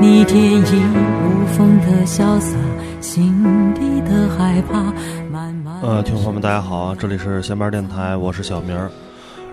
[0.00, 2.56] 你天衣无缝的潇洒，
[3.00, 3.32] 心
[3.74, 4.92] 底的害怕，
[5.30, 5.80] 慢慢。
[5.82, 8.90] 呃，听众朋友们，大家好，这里是闲班电台，我是小明儿。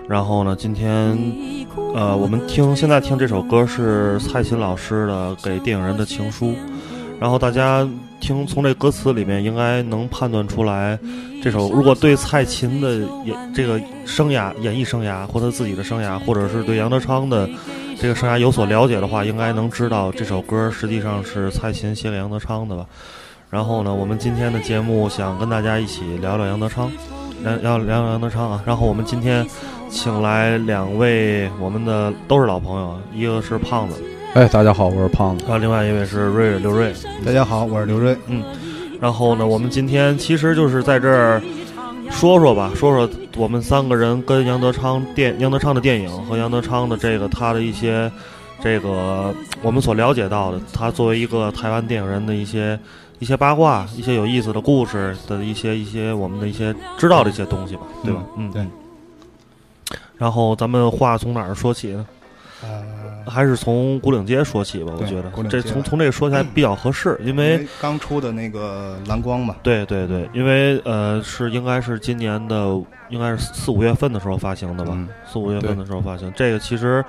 [0.08, 1.16] 然后呢，今天
[1.94, 6.46] 呃，我们听现在听这首歌是蔡琴老师的《给电影人的情书》。
[7.20, 7.88] 然后大家
[8.20, 10.98] 听从这歌词里面，应该能判断出来，
[11.40, 17.48] 这首如果对蔡琴的演这个生涯、演艺生涯，或者自己的生涯，或者是对杨德昌的
[18.02, 22.84] 这个生涯有所了解的话，应该能知道这首歌实际上是蔡琴写给杨德昌的吧。
[23.48, 26.90] 然后呢，我们今天的节目想跟大家一起聊聊杨德昌，
[27.44, 28.60] 聊聊聊杨德昌啊。
[28.66, 29.46] 然后我们今天
[29.88, 34.02] 请来两位我们的都是老朋友，一个是胖子。
[34.34, 35.44] 哎，大家好，我是胖子。
[35.44, 36.92] 然后另外一位是瑞瑞刘瑞，
[37.24, 38.16] 大家好，我是刘瑞。
[38.26, 38.42] 嗯，
[39.00, 41.40] 然后呢，我们今天其实就是在这儿
[42.12, 48.10] 说说吧，说说我们三个人跟杨德昌电杨德昌的电影和杨德昌的这个他的一些
[48.62, 52.78] 这个我们所了解到的，他作为一个台湾电影人的一些
[53.18, 58.22] 一些八卦、一些有意思的故事的一些一些我们的一些知道的一些东西吧，对吧？
[58.36, 58.64] 嗯，对。
[60.16, 62.06] 然后咱们话从哪儿说起呢？
[62.62, 65.30] 呃，还是从古岭街说起吧，我觉得。
[65.48, 72.66] 这从从这个说起来比较合适，因为刚出的那个蓝光嘛，对对对，因为呃是应该是今年的
[73.08, 75.08] 应该是四五月份的时候发行的吧，嗯。
[75.26, 76.32] 四五月份的时候发行。
[76.36, 77.04] 这个其实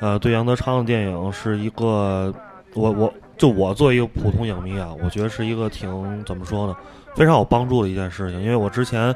[0.00, 2.32] 呃对杨德昌的电影是一个，
[2.74, 6.76] 我我就我作为一个普通影迷啊，我觉得是一个挺怎么说呢，
[7.14, 9.14] 非常有帮助的一件事情，因为我之前。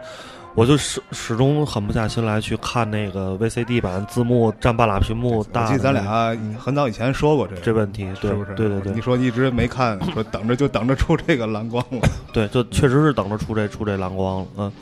[0.54, 8.54] 我就始始终狠不下心来去看那个 VCD 版字幕占半拉屏幕大我记得咱俩很早以前说过这个这问题，对是不是？
[8.54, 12.06] 对对对你，说一直没看， 说等着就等着出这个蓝光了。
[12.34, 14.72] 对，就确实是等着出这出这蓝光了，嗯，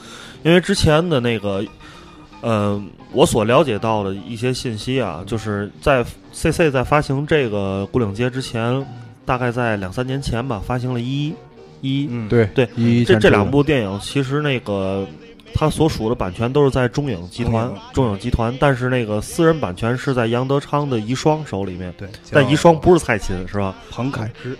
[0.43, 1.65] 因为之前的那个，
[2.41, 2.83] 呃，
[3.13, 8.85] 我所了解到的一些信息啊，就是在 CC 在发行这个《古岭街》之前，
[9.25, 11.33] 大概在两三年前吧，发行了一
[11.81, 15.07] 一，嗯，对对一这这两部电影其实那个。
[15.55, 21.93] 它所属的版权都是在中影集团中影，集团，但是那个私人版权是在杨德昌的遗孀手里面。
[21.99, 23.75] 对，但遗孀不是是蔡琴，是吧？
[23.91, 24.57] 彭凯之，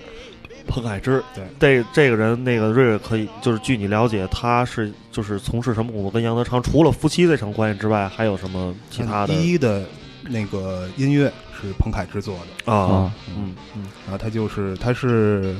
[0.67, 6.11] 彭凯之，对，这这个人，那个瑞瑞可以，就是据你了解，他是就是从事什么工作？
[6.11, 9.85] 跟杨德昌除了夫妻这层关系之外，还有什么其他的第一的
[10.23, 13.15] 那个音乐是彭凯之做的，啊啊？
[13.37, 15.55] 嗯嗯然后他就是他是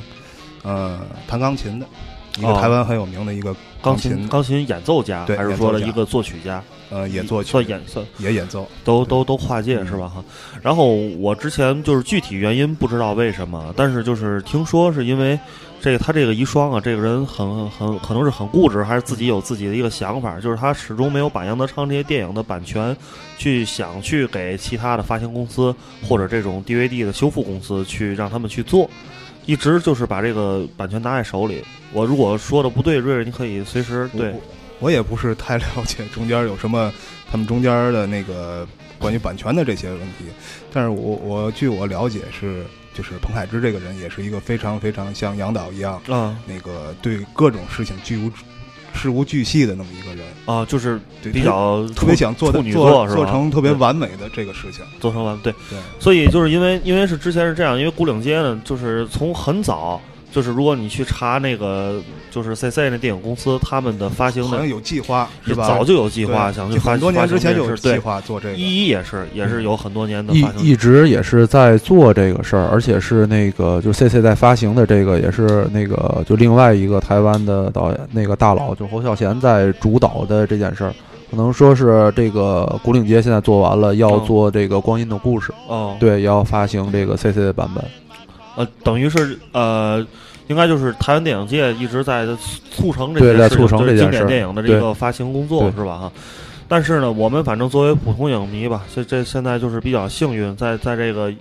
[0.63, 1.87] 呃弹钢琴的，
[2.39, 6.63] 一个哦台湾很有名的一个钢琴琴钢琴演奏家，还是说的一个作曲家？
[6.91, 10.09] 呃演作曲算演算也演奏，都都都跨界嗯是吧？
[10.09, 10.25] 哈。
[10.61, 10.89] 然后
[11.19, 15.39] 我之前就是具体原因不知道为什么，但是就是听说是因为
[15.81, 22.97] 这个他这个遗孀啊，这个人很很可能是很固执，还是自己有自己的一个想法，就是他始终没有把杨德昌这些电影的版权
[23.39, 25.73] 去想去给其他的发行公司
[26.09, 28.91] 或者这种 DVD 的修复公司去让他们去做。
[29.47, 31.63] 一直就是把这个版权拿在手里。
[31.93, 34.41] 我如果说的不对，瑞瑞你可以随时对我
[34.81, 36.93] 我也不是太了解中间有什么
[37.31, 38.67] 他们中间的那个
[38.99, 40.27] 关于版权的这些问题，
[40.73, 42.65] 但是我我据我了解是，
[42.95, 48.31] 就是彭海之这个人也是一个非常非常像杨导一样，啊那个对各种事情居无
[48.95, 54.85] 事无巨细的那么一个人，啊，就是比较特别想做的做做成特别完美的这个事情。
[55.01, 55.53] 做成完对。
[55.69, 60.01] 对，所以就是因为因为是之前是这样，因为古岭街呢，就是从很早
[60.33, 62.01] 就是如果你去查那个
[62.31, 65.67] 就是 CC 那电影公司，他们的发行的好像有计划是吧？
[65.67, 68.55] 早就有计划对想去发很多年之前就有计划做这个。
[68.55, 80.95] 一一也是也是有很多年的一发行一直也是在做这个事儿，而且是那个就 CC 在发行的这个也是那个就另外一个台湾的导演那个大佬就侯孝贤在主导的这件事儿，
[81.31, 87.85] 可能说是这个古岭街现在做完了，要哦做这个光阴的故事，哦，对，要发行这个 CC 的版本。
[88.61, 90.07] 呃，等于是呃，
[90.49, 92.27] 应该就是台湾电影界一直在
[92.71, 95.97] 促成这对在件事情，促成就是经典这件事儿电影的这个发行工作是吧？
[95.97, 96.13] 哈。
[96.69, 101.33] 但是呢，我们反正作为普通影迷吧，这这现在就是比较幸运，在在这个，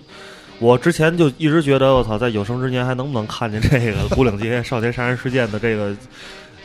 [0.60, 5.96] 我之前就一直觉得我操，在有生之年还能不能看见这个古岭街少年杀人事件的这个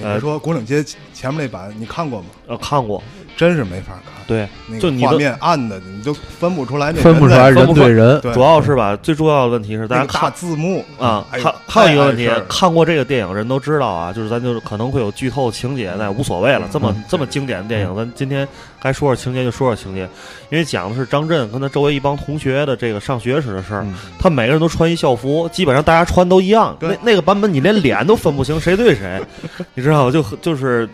[0.01, 2.27] 呃说古岭街前面那版你看过吗？
[2.47, 3.03] 呃看过，
[3.37, 16.61] 真是没法看，对，那个画就你的面暗的，你就分不出来那分不出来人人对人，对主要是吧，最重要的问题是大家个大看字幕啊，还还有一个问题看过这个电影人都知道啊，就是咱就是可能会有剧透情节，那无所谓了。
[16.67, 18.47] 嗯这么嗯这么经典的电影，咱今天
[18.81, 20.09] 该说说情节就说说情节，
[20.51, 23.83] 因为讲的是张震跟他周围一帮同学的这个上学时的事儿。
[23.83, 26.75] 嗯他每个人都穿一校服，基本上大家穿都一样。
[26.81, 29.21] 对那那个版本你连脸都分不清谁对谁，
[29.75, 30.11] 你知道吗？
[30.11, 30.89] 就就是，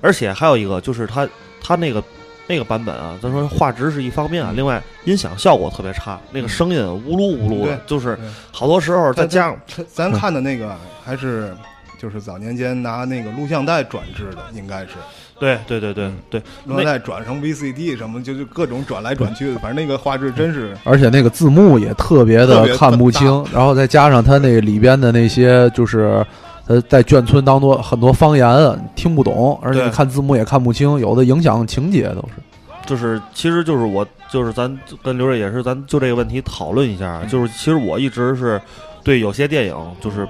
[0.00, 1.28] 而且还有一个就是他
[1.70, 2.02] 他那个。
[2.48, 8.18] 那个版本啊，咱说画质是一方面啊，另外音响效果特别差，那个声音呜噜呜噜的对，就是
[8.50, 10.74] 好多时候再加上咱咱看的那个
[11.04, 11.54] 还是
[11.96, 14.94] 就是早年间拿那个录像带转制的，应该是。
[15.38, 26.26] 对对对对对，录像带转成 VCD 什么，就就各种转来转去的，反正那个画质真是而且那个字幕也特别的看不清，然后再加上它那里边的那些就是。
[26.66, 32.34] 呃，在眷村当中很多方言啊听不懂，而且看字幕也看不清，有的影响情节都是。
[32.86, 37.22] 就是其实就是我就是咱跟刘瑞也是，咱就这个问题讨论一下。
[37.24, 38.60] 就是其实我一直是
[39.04, 40.28] 对有些电影，就是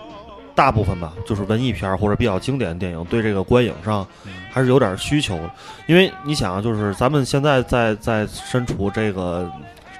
[0.55, 4.07] 大部分吧，就是文艺片儿或者比较经典的电影，对这个观影上
[4.51, 5.39] 还是有点需求。
[5.87, 9.51] 因为你想啊，就是咱们现在在在身处这个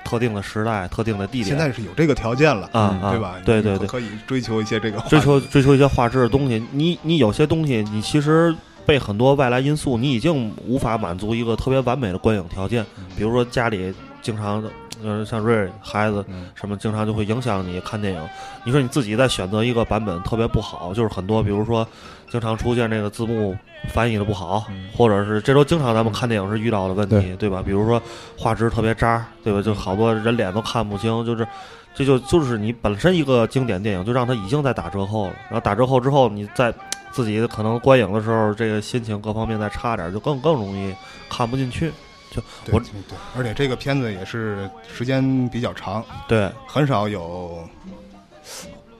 [0.05, 3.35] 特定的时代、特定的地点，现在是有这个条件了，啊啊，对吧？
[3.45, 6.63] 对对对，可以追求一些这个追求追求一些画质的东西。
[6.73, 8.55] 你你有些东西，你其实
[8.85, 12.85] 被很多外来因素，你已经无法满足一个特别完美的观影条件。
[13.17, 14.63] 比如说家里经常，
[15.03, 18.29] 呃，像瑞瑞孩子嗯什么，经常就会影响你看电影。
[18.65, 21.87] 你说你自己再选择一个版本特别不好，就是很多，比如说
[22.31, 23.57] 经常出现这个字幕
[23.89, 24.65] 翻译的不好，
[24.97, 27.63] 或者是这都经常咱们看电影时遇到的问题，对对吧？
[27.65, 28.01] 比如说
[28.37, 29.63] 画质特别渣，对吧？
[29.63, 31.47] 就好多人脸都看不清，就是。
[31.93, 35.35] 这就就是你本身一个经典电影，就让它已经在打折扣了。
[35.49, 36.73] 然后打折扣之后，你在
[37.11, 40.95] 自己可能观影的时候，这个心情各方面再差点儿，就更更容易
[41.29, 41.91] 看不进去。
[42.31, 42.89] 就我对
[43.37, 47.69] 而且这个片子也是时间比较长，对很少有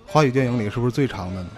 [0.07, 1.51] 华语电影里是不是最长的呢？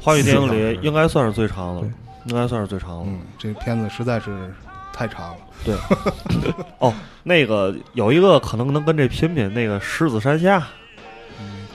[0.00, 1.90] 华语电影里应该算是最长的对，
[2.26, 3.04] 应该算是最长的。
[3.06, 4.52] 嗯，这片子实在是
[4.92, 5.36] 太长了。
[5.64, 5.74] 对
[6.78, 6.92] 哦，
[7.22, 10.60] 那个有一个可能能跟这拼拼，那个《狮子山下》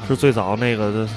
[0.07, 1.07] 是最早那个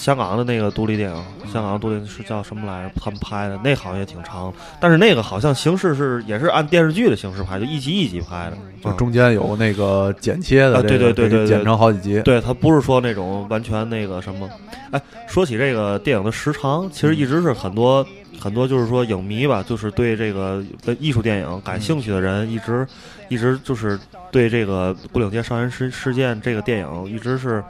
[0.00, 2.94] 香港的那个独立电影，香港独立是叫什么来着？
[2.98, 4.50] 他们拍的那好像也挺长，
[4.80, 8.56] 但是那个好像形式是也是按电视剧的形式拍，就一集一集拍的。
[8.82, 12.22] 就中间有那个剪切的啊这个，对对对对对剪成好几集。
[12.22, 14.48] 对，它不是说那种完全那个什么。
[14.90, 14.98] 哎，
[15.28, 18.04] 说起这个电影的时长，其实一直是很多
[18.40, 22.86] 很多就是说影迷吧，就是对这个呃艺术电影感兴趣的人，一直
[23.28, 27.62] 一直就是对这个《古岭街少年事事件》这个电影一直是。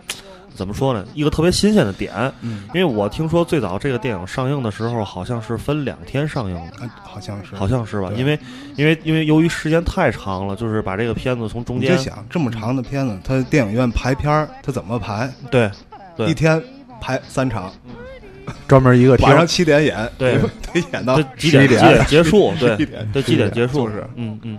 [0.54, 1.04] 怎么说呢？
[1.14, 8.10] 一个特别新鲜的点，嗯，因为我听说最早这个电影上映的时候，好像是分两天上映的，啊好像是，好像是吧？
[8.16, 8.38] 因为
[8.76, 15.30] 因为因为由于时间太长了，就是把这个片子从中间你就想这么长的片子，它电影院排片儿，它怎么排？
[15.50, 15.70] 对
[16.16, 16.62] 对一天
[17.00, 17.72] 排三场，
[18.68, 20.38] 专门一个厅晚上七点演， 对
[20.72, 22.52] 得演到几点几点结束？
[22.60, 22.76] 对。
[23.12, 23.88] 对，几点结束？
[23.88, 24.58] 是嗯嗯。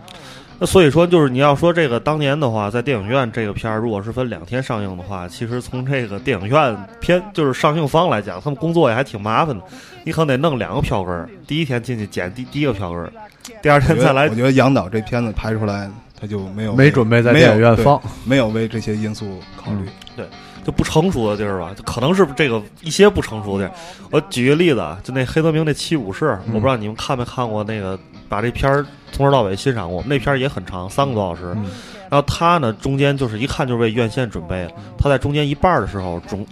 [0.62, 9.64] 那所以说，就是你要说这个当年的话，在电影院这个片儿，如果是分两天上映的话，其实从这个电影院片就是上映方来讲，他们工作也还挺麻烦的。
[10.04, 13.12] 你可能得弄两个票根儿，第一天进去捡第第一个票根儿，
[13.60, 15.90] 第二天再来我觉得杨导这片子拍出来，
[16.20, 19.90] 他就没有没准备在电影院放，没有为这些因素考虑。
[20.16, 20.28] 对
[20.64, 23.76] 就不成熟的地儿吧，就可能是这个一些不成熟的地儿。
[24.12, 27.98] 我举个例子啊，就那黑泽明那《七武士》，我不知道你们看没看过那个，
[28.32, 30.02] 把这片儿从头到尾欣赏过。
[30.08, 31.54] 那片儿也很长，三个多小时。
[31.58, 31.66] 嗯
[32.12, 34.72] 然后他呢，中间就是一看就是为院线准备的。
[34.98, 36.46] 他在中间一半儿的时候，中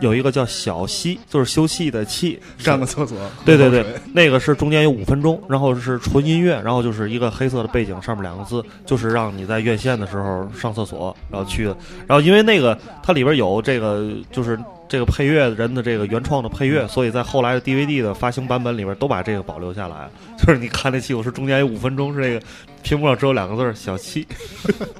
[0.00, 3.84] 有一个叫小息，就是休息的气，上个厕所，对对对
[4.14, 11.76] 那个是中间有五分钟，然后是纯音乐，然后就是一个黑色的背景，上面两个字，就是让你在院线的时候上厕所，然后去的。
[12.06, 14.58] 然后因为那个它里边有这个，就是
[14.88, 20.08] 这个配乐人的这个原创的配乐，所以在后来的 DVD 的发行版本里边都把这个保留下来。
[20.38, 22.46] 就是你看那期，我是中间有五分钟是这个
[22.82, 24.26] 屏幕上只有两个字儿“小七”，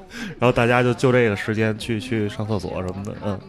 [0.39, 3.39] 然后大家就就这个时间去去上厕所什么的，嗯。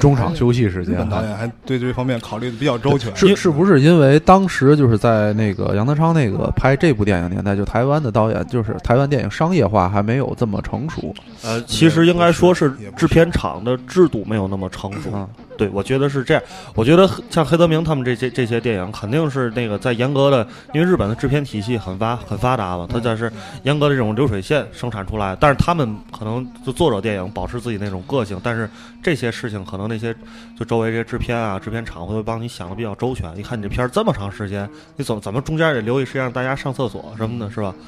[0.00, 3.14] 中场休息时间导演还对这方面考虑的比较周全。
[3.14, 15.12] 是是不是因为当时就是在那个杨德昌那个拍这部电影年代，就台湾的导演就是台湾电影商业化还没有这么成熟呃，其实应该说是制片厂的制度没有那么成熟。
[15.12, 15.28] 啊？
[15.58, 16.42] 对，我觉得是这样。
[16.74, 23.30] 我觉得像黑泽明他们这些这些电影，肯定是那个在严格的，因为日本的制片体系很发很发达嘛，它这是
[23.64, 25.36] 严格的这种流水线生产出来。
[25.40, 28.70] 但是他们可能就作者电影保持自己那种个性，但是
[29.02, 30.14] 这些事情可能那些
[30.56, 33.36] 就周围这些制片啊、制片厂会帮你想的比较周全。
[33.36, 37.74] 一看你这片儿这么长时间，你怎怎么中间得留一时间让大家上厕所什么的，是吧？
[37.76, 37.84] 嗯，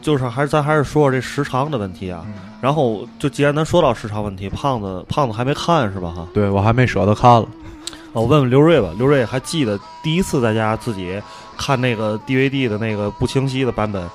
[0.00, 2.24] 就是还是咱还是说说这时长的问题啊。
[2.60, 6.10] 然后就既然咱说到时长问题，胖子胖子还没看是吧？
[6.10, 6.26] 哈。
[6.34, 7.46] 对我还没舍得看了。
[8.14, 11.20] 我问问刘瑞吧，刘瑞还记得第一次在家自己
[11.56, 14.08] 看那个 DVD 的那个不清晰的版本，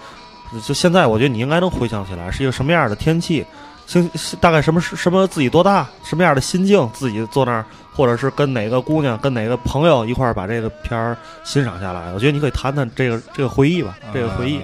[0.65, 3.45] 就现在我觉得你应该能回想起来是一个什么样的天气，
[3.85, 4.09] 心
[4.41, 12.12] 大概什么什么自己多大，什么样的心境，自己坐那儿，或者是跟哪个姑娘、跟哪个朋友一块儿把这个片儿欣赏下来。
[12.13, 14.59] 我觉得你可以谈谈这个这个回忆吧，这个回忆。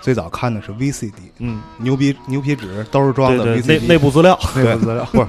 [0.00, 5.28] 最早看的是 VCD，嗯，牛皮牛皮纸都是装的对对，内 VCD，内部资料， 内部资料不是，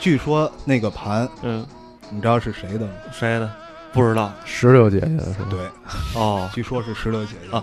[0.00, 1.66] 据说那个盘嗯，
[2.10, 2.92] 你知道是谁的吗？
[3.12, 3.50] 谁的？
[3.92, 5.46] 不知道石榴姐姐的是吧？
[5.50, 5.58] 对，
[6.14, 6.48] 哦。
[6.54, 7.62] 据说是石榴姐姐啊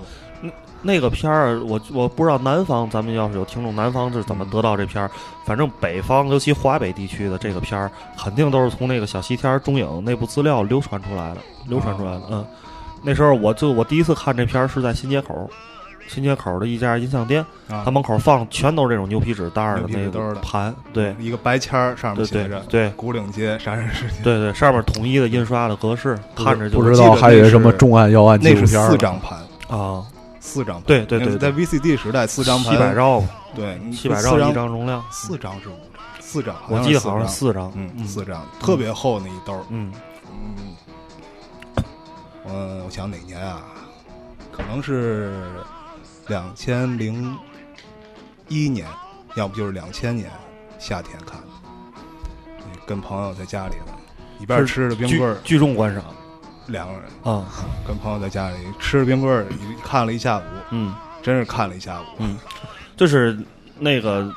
[0.84, 5.10] 那个片儿，我我不知道南方，咱们要是有听众，南方是怎么得到这片儿？
[5.44, 12.22] 反正北方，尤其华北地区的这个片儿，肯定都是从那个小西天儿中影内部资料流传出来的，流传出来的。
[12.30, 12.46] 嗯，
[13.02, 15.50] 那时候我就我第一次看这片儿是在新街口，
[16.08, 17.84] 新街口的一家音像店，啊。
[17.86, 21.16] 它门口放全都是这种牛皮纸袋儿的那个盘，对。
[21.20, 30.04] 一个白签儿上面写着对“古岭街杀人事件对对，上面统一的印刷的格式，看着就不知道还以为那是什么重案要案”，纪那是录片四张盘，啊，
[30.40, 30.84] 四张盘。
[30.86, 32.74] 对对对在 VCD 时代，四张盘。
[32.74, 33.24] 七百，兆，
[33.56, 39.62] 对，七百兆一张，容量，四张是五张，四张，我记得好像是是四张，嗯，四张，特别厚那一兜儿。
[39.70, 39.92] 嗯。
[40.30, 41.84] 嗯，
[42.44, 43.62] 我我想哪年啊？
[44.52, 45.34] 可能是
[46.28, 47.38] 两千零
[48.48, 48.88] 一年，
[49.36, 50.30] 要不就是两千年
[50.80, 51.48] 夏天看的。
[52.86, 53.94] 跟朋友在家里呢，
[54.40, 56.04] 一边吃着冰棍儿，聚众观赏
[56.68, 57.46] 两个人啊，
[57.86, 59.46] 跟朋友在家里吃着冰棍儿，
[59.84, 60.94] 看了一下午，嗯。
[61.24, 62.06] 真是看了一下午。
[62.20, 62.38] 嗯，
[62.96, 63.38] 就是
[63.80, 64.34] 那个，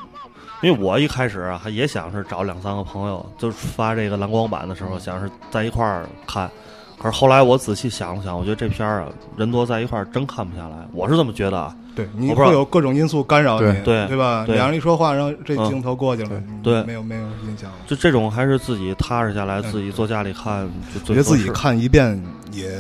[0.61, 6.51] 因为我一开始啊，还也想是找两三个朋友，就发这个蓝光版的时候，想是在一块儿看。
[7.01, 10.77] 可是后来我仔细想了想，我觉得这片儿啊，人多在一块儿真看不下来。
[10.93, 11.75] 我是这么觉得啊。
[11.97, 14.45] 对你会有各种因素干扰你，对对吧？
[14.47, 17.79] 对两人一说话，然后这嗯镜头过去了，你对没有没有印象了。
[17.87, 21.51] 就这种还是自己踏实下来，自己坐家里看就最我觉得自己。
[21.51, 22.71] 看一遍也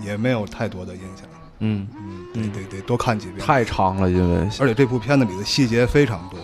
[0.00, 1.26] 也没有太多的印象，
[1.58, 3.38] 嗯嗯，嗯得得得多看几遍。
[3.38, 6.38] 太长了，因为而且这部片子里的细节非常多，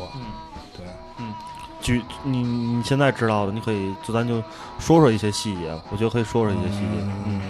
[1.80, 4.42] 举你你现在知道的，你可以就咱就
[4.78, 6.86] 说说一些细节，我觉得可以说说一些细节。
[7.26, 7.40] 嗯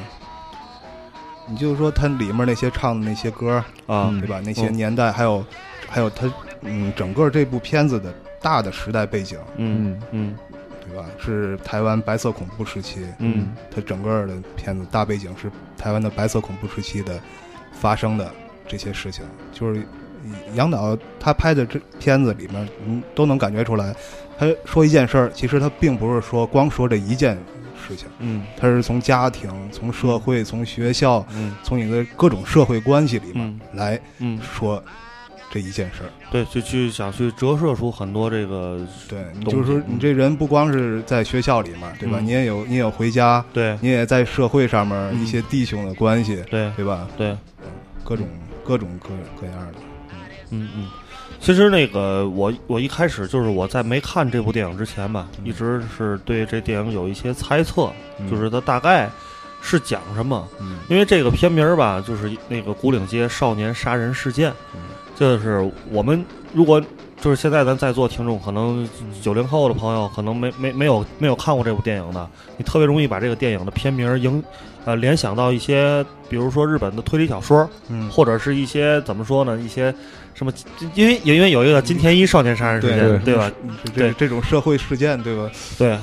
[1.49, 3.57] 你就是说它里面那些唱的那些歌，
[3.89, 4.41] 啊嗯对吧？
[4.45, 5.45] 那些嗯年代，还有
[5.89, 10.37] 还有它，嗯，整个这部片子的大的时代背景，嗯嗯
[10.87, 11.05] 对吧？
[11.19, 17.21] 是台湾白色恐怖时期，嗯它整个的片子大背景是台湾的白色恐怖时期的
[17.73, 18.33] 发生的
[18.69, 19.85] 这些事情，就是
[20.55, 23.95] 杨导他拍的这片子里面，嗯，都能感觉出来，
[24.39, 27.37] 他说一件事儿，其实他并不是说光说这一件
[27.89, 34.83] 事情，嗯他是从家庭、从社会、从学校、嗯从你的各种社会关系里面嗯来嗯，说
[35.51, 36.11] 这一件事儿。
[36.31, 42.19] 对，就去想去折射出很多这个对，就是说，你这人不光是在学校里面，对吧？
[42.21, 47.09] 嗯你也有，你也有回家，对你也在社会上面嗯一些弟兄的关系，对对吧？
[47.17, 47.37] 对。
[48.05, 48.27] 各种
[48.65, 49.11] 各种各
[49.41, 49.75] 各样的。
[50.51, 50.89] 嗯嗯，
[51.41, 57.91] 其实那个我我一开始就是我在没看这部电影之前吧，一直是对这电影有一些猜测，
[58.31, 59.09] 就是它大概
[59.63, 60.47] 是讲什么。
[60.61, 60.79] 嗯。
[60.89, 64.53] 因为这个片名吧，就是那个古岭街少年杀人事件，
[65.17, 66.83] 就是我们如果
[67.21, 68.89] 就是现在咱在座听众，可能
[69.21, 74.43] 九零后的朋友可能没没没有没有看过这部电影的，你特别容易把这个电影的片名儿影
[74.87, 79.59] 呃联想到一些，比如说日本的推理小说，嗯，或者是一些怎么说呢？
[79.59, 79.95] 一些
[80.41, 80.51] 什么？
[80.95, 83.51] 因为因为有一个金田一少年杀人事件，对对吧？
[83.95, 85.51] 对这这种社会事件，对吧？
[85.77, 85.99] 对，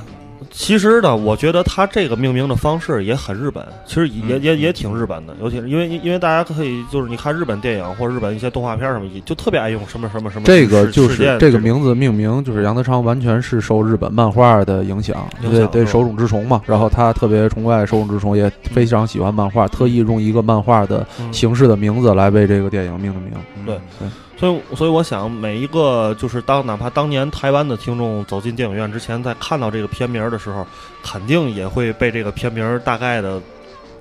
[0.51, 23.32] 其实呢，我觉得他这个命名的方式也很日本，其实也、嗯也也挺日本的，尤其是因为因为大家可以就是你看日本电影或者日本一些动画片什么，就特别爱用什么什么什么这个就是这个名字命名，就是杨德昌完全是受日本漫画的影响，对对，手冢治虫嘛，然后他特别崇拜手冢治虫，也非常喜欢漫画，特意用一个漫画的嗯形式的名字来为这个电影命的名。
[23.65, 23.75] 对
[24.38, 30.65] 所以，所以我想，每一个就是当哪怕当年台湾的听众走进电影院之前，在看到这个片名儿的时候，
[31.03, 33.41] 肯定也会被这个片名儿大概的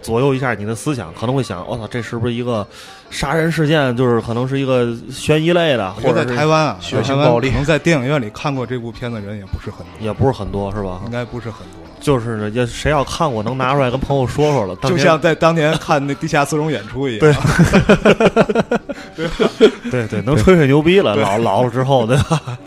[0.03, 2.67] 左右一下你的思想，可能会想，我、操，这是不是一个
[3.09, 3.97] 杀人事件？
[3.97, 11.01] 就是可能是一个悬疑类的，或者是在台湾啊，血腥暴力可能在电影院里看过这部片的人也不是很多，也不是很多，是吧？
[11.07, 11.86] 应该不是很多。
[12.01, 14.77] 就是呢也谁要看过，能拿出来跟朋友说说了。
[14.89, 17.35] 就像在当年看那地下丝绒演出一样，
[19.17, 19.29] 对
[19.91, 22.41] 对对，能吹吹牛逼了，老老了之后，对吧？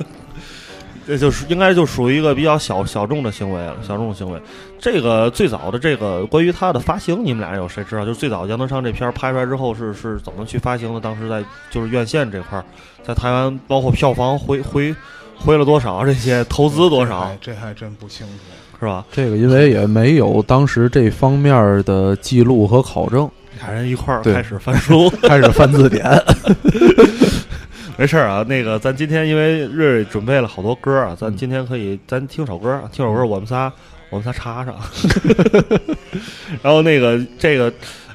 [1.07, 4.39] 这就是应该就属于一个比较小小众的行为了，小众的行为。
[4.79, 8.05] 这个最早的这个关于它的发行，你们俩有谁知道？
[8.05, 11.00] 就是最早杨德昌这片拍出来之后是是怎么去发行的？
[11.00, 12.65] 当时在就是院线这块儿，
[13.03, 14.95] 在台湾包括票房回回
[15.36, 16.05] 回了多少？
[16.05, 17.36] 这些投资多少哎？
[17.41, 18.33] 这还真不清楚。
[18.79, 19.05] 是吧？
[19.12, 25.09] 这个因为也没有当时这方面的记录和考证，俩人一块儿开始翻书。
[25.24, 26.05] 开始翻字典。
[27.98, 33.69] 没事儿啊，那个咱今天因为瑞瑞准备了好多歌啊，咱今天可以咱听首歌，啊，听首歌，我们仨
[34.09, 34.74] 我们仨插上。
[36.63, 37.69] 然后那个这个，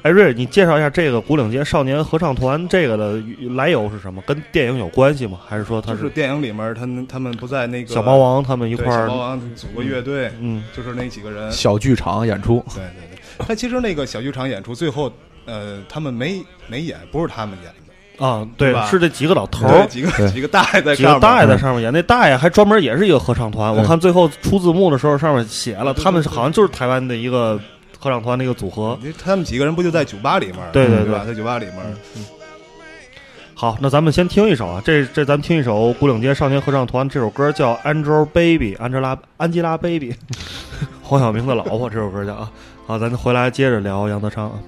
[0.05, 3.19] 哎，瑞瑞，你介绍一下这个古岭街少年合唱团这个的
[3.55, 4.21] 来由是什么？
[4.27, 5.39] 跟电影有关系吗？
[5.47, 9.15] 还是说它就是电影里面，他们他们不在那个小猫王他们一一块儿小？
[9.15, 11.51] 猫王组个乐队，嗯，就是那几个人。
[11.51, 15.11] 小剧场演出，对对对，他其实那个小剧场演出最后，
[15.45, 17.73] 呃，他们没没演，不是他们演
[18.19, 19.87] 的，啊，对是这几个老头儿。
[19.87, 23.75] 几个几个大爷在上面，几个大爷在上面演，那大爷还专门也是一个合唱团。
[23.75, 27.59] 我看最后出字幕的时候，上面写了，他们是好像就是台湾的一个
[28.05, 28.95] 合唱团的一个组合。
[29.17, 30.57] 他们几个人不就在酒吧里面？
[30.71, 31.23] 对对对吧？
[31.25, 31.77] 在酒吧里面，
[32.15, 32.23] 嗯
[33.55, 40.13] 好，那咱们先听一首啊，这这咱们听一首古岭街少年合唱团，这首歌叫《Angelababy》，安吉拉安吉拉 baby，
[41.01, 42.51] 黄晓明的老婆，这首歌叫啊。
[42.85, 44.59] 好，咱回来接着聊杨德昌啊。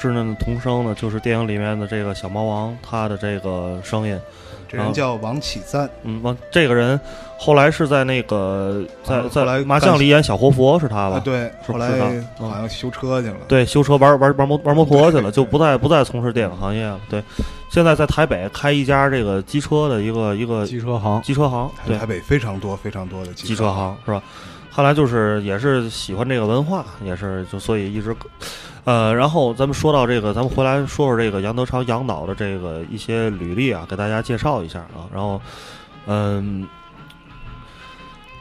[0.00, 4.18] 稚嫩的童声呢，就是电影里面的这个小猫王他的这个声音。
[4.66, 6.98] 这人叫王启赞，嗯，王这个人
[7.36, 11.16] 后来是在那个在啊后来在麻将里演小活佛是他吧？
[11.16, 11.88] 啊，对，后来
[12.38, 17.00] 好像修车去了，对，修车玩玩玩摩玩摩托去了，就不再不再从事电影行业了。
[17.08, 17.20] 对，
[17.68, 21.98] 现在在台北开一家这个机车的一个一个机车行，机车行，对。
[21.98, 24.22] 台，北非常多非常多的机车行是吧？
[24.70, 28.14] 后来就是也是喜欢这个文化，也是就所以一直，
[28.84, 35.04] 呃，然后咱们说到这个，咱们回来说说这个杨德昌杨导的这个一些履历啊，给大家介绍一下啊。
[35.12, 35.40] 然后，
[36.06, 36.66] 嗯，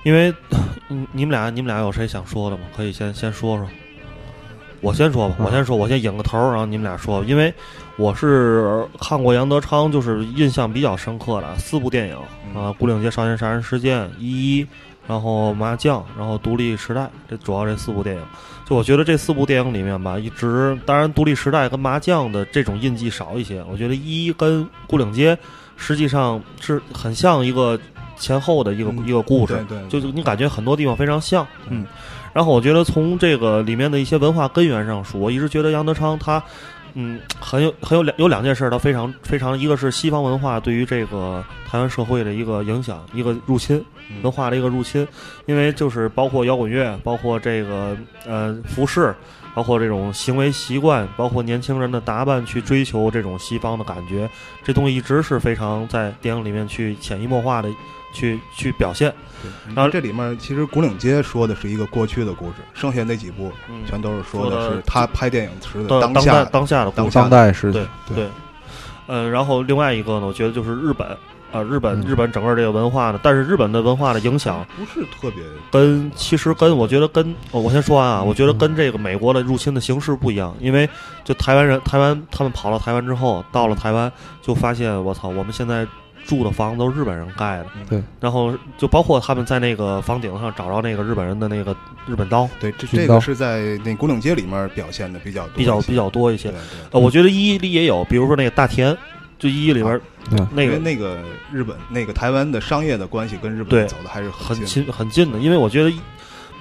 [0.03, 0.33] 因为
[0.89, 2.63] 嗯你们俩你们俩有谁想说的吗？
[2.75, 3.67] 可以先先说说。
[4.81, 7.21] 我先说吧，我先说，我先引个头，然后你们俩说。
[7.25, 7.53] 因为
[7.97, 12.15] 我是看过杨德昌，就是印象比较深刻的四部电影
[12.55, 14.63] 啊，《牯岭街少年杀人事件》《一一》，
[15.05, 18.21] 然后《麻将》，然后《独立时代》，这主要这四部电影。
[18.69, 23.63] 就我觉得这四部电影里面吧，一直当然《独立时代》跟《麻将》的这种印记少一些。
[23.69, 25.35] 我觉得《一一》跟《顾岭街》
[25.75, 27.79] 实际上是很像一个
[28.15, 31.83] 前后的一个、嗯一个故事，对对就就你感觉很多地方非常像，嗯。
[32.31, 36.41] 然后我觉得从这个里面的一些文化根源上说，我一直觉得杨德昌他，
[36.93, 45.07] 嗯，很有很有两有两件事儿，他非常非常，一个是西方文化对于这个台湾社会的一个影响，一个入侵嗯文化的一个入侵，
[45.45, 49.15] 因为就是包括摇滚乐，包括这个呃服饰。
[49.55, 54.29] 包括这种行为习惯，包括年轻人的打扮，去追求这种西方的感觉，
[54.63, 57.67] 这东西一直是非常在电影里面去潜移默化的
[58.13, 59.13] 去去表现。
[59.41, 68.27] 对然后这里面其实《古岭街》说的是一个过去的故事，剩下那几部嗯全都是说的是他拍电影时的当的下代当下的故事当代时期对，对，
[69.07, 71.07] 呃，然后另外一个呢，我觉得就是日本
[71.53, 75.41] 啊、日本嗯日本整个这个文化呢，但是日本的文化的影响不是特别
[75.71, 80.87] 跟其实跟我觉得跟哦我先说完啊，我觉得嗯跟这个美国的入侵的形式不一样，因为
[81.23, 85.87] 就台湾人台湾他们跑到台湾之后，到了台湾就发现我操，我们现在。
[86.29, 96.53] 住的房子都是日本人盖的，对，然后就包括他们在那个房顶上找着那个日本人的那个日本刀，对，这这个是在那《古岭街》里面表现的比较多比较比较多一些。
[96.91, 98.95] 呃，我觉得一里也有，比如说那个大田，
[99.39, 99.99] 就一里边
[100.51, 101.17] 那个因为那个
[101.51, 105.91] 日本那个台湾的商业的关系跟日对本走的还是很近近很近的，因为我觉得，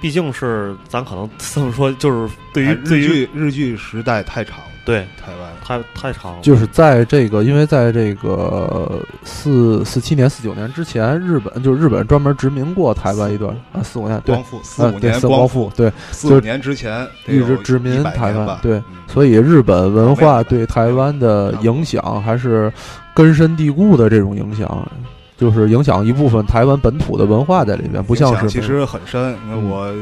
[0.01, 4.99] 毕竟是咱可能这么说，就是对哎于对于日剧日剧时代太长，对。
[5.23, 5.49] 台湾。
[5.61, 14.33] 太太长了，就是在这个，因为在这个四四七年、四九年之前，日本就是日本专门殖民过台湾一段啊，四五年对。
[14.33, 15.71] 光，复四啊对，四五年光光复。
[15.75, 18.77] 对，四五年之前一直殖民台湾，对。
[18.77, 18.83] 嗯。
[19.07, 22.73] 所以日本文化对台湾的影响还是
[23.13, 24.91] 根深蒂固的这种影响，
[25.39, 29.31] 就是影响一部分台湾本土的文化在里面，不像是其实很深。
[29.45, 29.95] 你看嗯我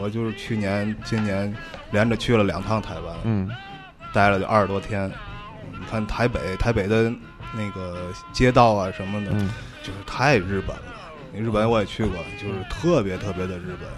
[0.00, 1.54] 我就是去年、今年
[1.90, 3.48] 连着去了两趟台湾，嗯
[4.14, 5.10] 待了就二十多天。
[5.70, 7.12] 你看台北，台北的
[7.54, 9.50] 那个街道啊什么的，嗯
[9.82, 10.82] 就是太日本了。
[11.32, 13.88] 那日本我也去过，就是特别特别的日本。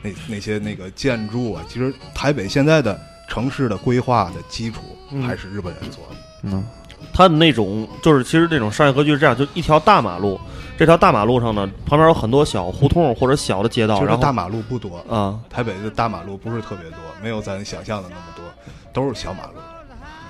[0.00, 4.80] 那那些那个建筑啊，其实台北现在的城市的规划的基础
[5.10, 6.16] 嗯还是日本人做的。
[6.44, 6.64] 嗯
[7.12, 10.40] 它的那种就是其实这种商业格局是这样，就一条大马路，
[10.76, 18.44] 这条大马路上呢，旁边有很多小胡同或者小的街道，然后大马路不多，啊，台北的大马路不是特别多，没有咱想象的那么多，
[18.92, 19.52] 都是小马路。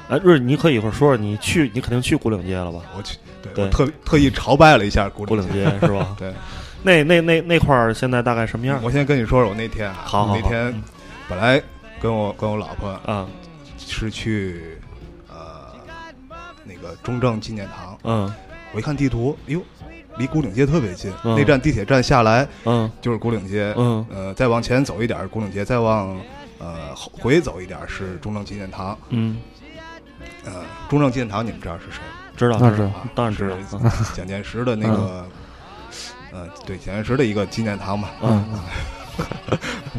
[0.09, 2.81] 哎，瑞，你可以一会儿说说你去，你肯定去古岭街了吧？
[2.97, 6.17] 我去，对对我特特意朝拜了一下古牯岭街是吧？
[6.19, 6.33] 对，
[6.83, 8.81] 那那那那块儿现在大概什么样？
[8.83, 10.83] 我先跟你说说我那天啊，好好好那天
[11.29, 11.63] 本来
[12.01, 13.27] 跟我跟我老婆啊，
[13.77, 14.79] 是去
[16.79, 18.33] 个中正纪念堂，嗯。
[18.73, 19.63] 我一看地图，哟，
[20.19, 21.35] 离古岭街特别近，嗯。
[21.37, 22.91] 那站地铁站下来嗯。
[23.01, 24.07] 就是古岭街，嗯。
[24.11, 26.21] 呃，再往前走一点儿古岭街，再往
[26.59, 29.39] 呃回走一点是中正纪念堂，嗯，
[30.45, 30.53] 呃，
[30.89, 32.01] 中正纪念堂你们知道是谁？
[32.37, 33.57] 知道知道那是啊，当然知道。
[33.91, 35.27] 是蒋介石的那个，
[36.31, 38.11] 呃，对，蒋介石的一个纪念堂嘛。
[38.23, 38.45] 嗯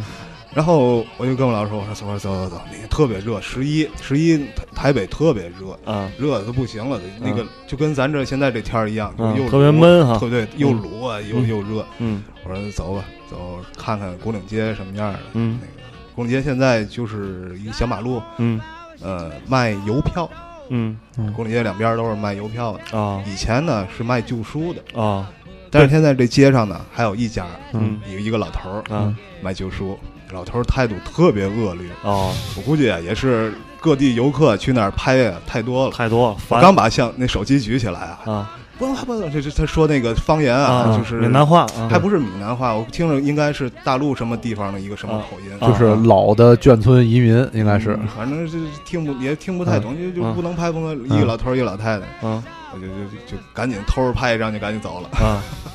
[0.53, 11.85] 然后我就跟我老师说：“我说走走走走，那天特别热，十一十一台台北特别热，啊热的都不行了，那个就跟咱这现在这天儿一样，就又特别闷哈特别又卤啊，又嗯又热。
[11.99, 15.19] 嗯我说走吧，走看看古岭街什么样的。
[15.33, 15.73] 嗯那个
[16.15, 18.59] 古岭街现在就是一个小马路，嗯
[19.01, 20.27] 呃，卖邮票，
[20.69, 20.97] 嗯
[21.35, 22.97] 古岭街两边都是卖邮票的。
[22.97, 25.31] 啊以前呢是卖旧书的，啊
[25.69, 29.97] 但是现在这街上呢还有一家，嗯一个一个老头儿啊卖旧书，
[30.31, 35.91] 老头儿态度特别恶劣，哦，我估计啊也是各地游客去那儿拍啊太多了。
[35.91, 38.51] 太多了，刚把相那手机举起来啊，啊。
[38.77, 41.89] 不能拍不能，这这他说那个方言啊，啊，就是闽南话，啊。
[41.91, 47.95] 还不是闽南话，我听着应该是大陆什么地方的一个什么口音，啊就是老的眷村移民，应该是。
[47.99, 50.33] 嗯反正就是听不也听不太懂，就就嗯。
[50.33, 52.41] 不能拍，不能一个老头儿一个老太太，嗯。
[52.71, 55.09] 我就就就赶紧偷着拍一张就赶紧走了。
[55.17, 55.43] 啊，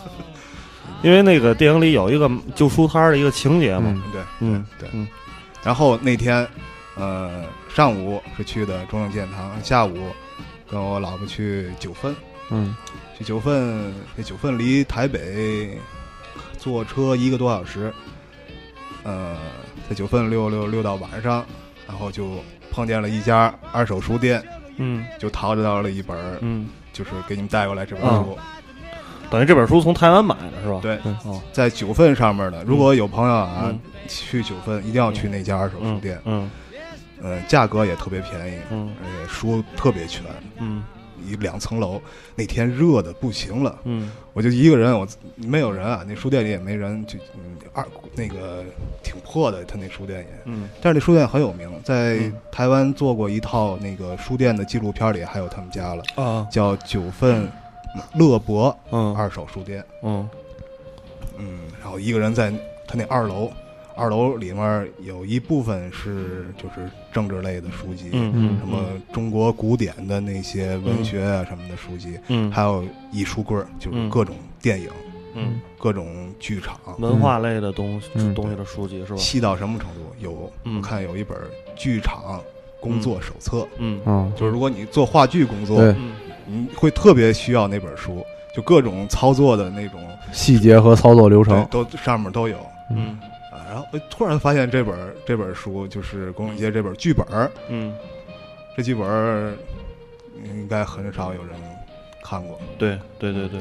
[1.05, 4.89] 因为那个电影里有一个旧书摊儿的一个情节嘛，嗯对，嗯对。
[4.95, 5.07] 嗯。
[5.63, 6.49] 然后那天，
[6.97, 9.99] 呃，上午是去的中正纪念堂，下午
[10.67, 12.17] 跟我老婆去九份，
[12.49, 12.75] 嗯。
[13.19, 15.79] 去九份，那九份离台北
[16.59, 17.93] 坐车一个多小时，
[19.03, 19.37] 呃，
[19.89, 21.45] 在九份溜溜溜到晚上，
[21.87, 24.43] 然后就碰见了一家二手书店，
[24.79, 25.05] 嗯。
[25.19, 28.39] 就淘着到了一本，嗯，就是给你们带过来这本嗯书，
[29.31, 30.79] 等于这本书从台湾买的是吧？
[30.83, 30.99] 对
[31.53, 32.63] 在九份上面的。
[32.65, 36.51] 如果有朋友啊、嗯去九份，一定要去那家二手书嗯店，嗯
[37.23, 40.23] 呃，价格也特别便宜，嗯而且书特别全，
[40.59, 40.85] 嗯
[41.27, 41.99] 一两层楼。
[42.37, 47.83] 那天热的不行了，嗯我就一个人，我没有人啊，那书店里也没人，就嗯二
[48.15, 48.63] 那个
[49.03, 50.27] 挺破的，他那书店也。
[50.45, 57.51] 嗯但是那书店很有名，在嗯台湾做过一套那个书店的纪录片里，还有他们家了，啊叫九份
[58.15, 59.85] 乐博嗯二手书店。
[60.03, 60.29] 嗯
[61.39, 62.51] 嗯，然后一个人在
[62.87, 63.51] 他那二楼，
[63.97, 74.89] 二楼里面有一部分是就是政治类的书籍，嗯嗯什么中国古典的那些文学啊什么的书籍，嗯还有一书柜儿，就是嗯各种电影、
[75.35, 79.17] 嗯各种剧场，文化类的东西嗯东西的书籍是吧？
[79.19, 80.01] 细到什么程度？
[80.21, 81.37] 有嗯我看有一本
[81.75, 82.41] 剧场
[82.81, 86.13] 工作手册，嗯嗯就是如果你做话剧工作，对嗯
[86.47, 90.01] 你会特别需要那本书，就各种操作的那种
[90.33, 92.57] 细节和操作流程，都上面都有。
[92.91, 93.19] 嗯
[93.51, 94.95] 啊，然后突然发现这本
[95.27, 97.95] 这本书就是龚永杰这本剧本儿，嗯，
[98.77, 99.53] 这剧本儿
[100.45, 101.55] 应该很少有人
[102.23, 102.59] 看过。
[102.79, 103.61] 对对对对。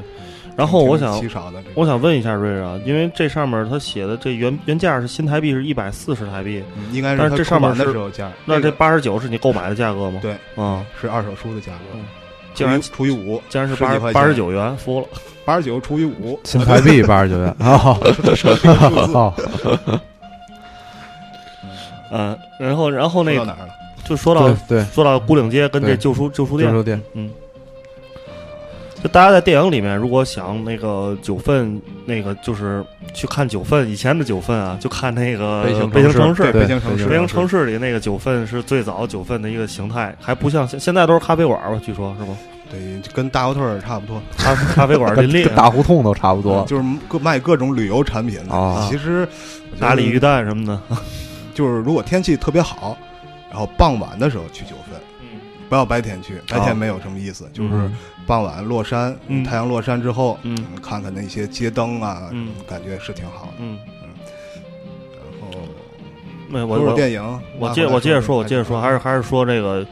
[0.56, 10.20] 然后我想稀少的这个，我想问一下瑞瑞啊，因为这上面他写的这原原价是新台币是一百四十台币，嗯应该但是这上面的时候价，那这八十九是你购买的价格吗？
[10.22, 12.04] 对，啊，是二手书的价格嗯，
[12.54, 15.06] 竟然除以五，竟然是八十八十九元，服了。
[15.44, 17.54] 八十九除以五，新台币八十九元。
[17.58, 19.34] 啊， 好这是个数字好，
[22.10, 23.72] 嗯，然后然后那个说到哪儿了？
[24.04, 25.96] 就说到对对，说到古岭街跟这对。
[25.96, 27.30] 旧书旧书店，旧书店，嗯，
[29.04, 36.50] 就大家在电影里面，如果想那个九份，那个就是去看九份以前的九份啊，就看那个北京北京城市。
[36.50, 41.78] 北京城市北京城市里那个九份是最早九份的一个形态，还不像现现在都是咖啡馆吧？
[41.84, 42.34] 据说是吗？
[42.70, 42.80] 对，
[43.12, 46.64] 跟大胡同儿差不多，咖咖啡馆 林立跟，大胡同都差不多。
[46.66, 48.54] 就是各卖各种旅游产品的。
[48.54, 49.28] 啊其实
[49.70, 50.80] 我觉得大鲤鱼蛋什么的。
[51.52, 52.96] 就是如果天气特别好，
[53.50, 55.13] 然后傍晚的时候去九份，嗯
[55.68, 57.96] 不要白天去，白啊天没有什么意思，就是嗯
[58.26, 59.44] 傍晚落山，嗯。
[59.44, 60.56] 太阳落山之后，嗯。
[60.82, 62.50] 看看那些街灯啊，嗯。
[62.68, 63.52] 感觉是挺好的。
[63.58, 63.78] 嗯，
[65.12, 65.58] 然后
[66.48, 69.84] 没有我我电影，我接我接着说，我接着说，还是还是说这个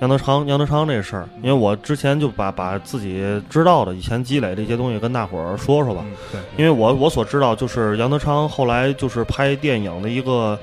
[0.00, 6.04] 杨德昌杨德昌这事儿，因为我之前就把把自己知道的以前积累的一些东西跟大伙儿说说吧。
[6.04, 10.58] 嗯对，因为我我所知道，就是杨德昌后来就是拍电影的一个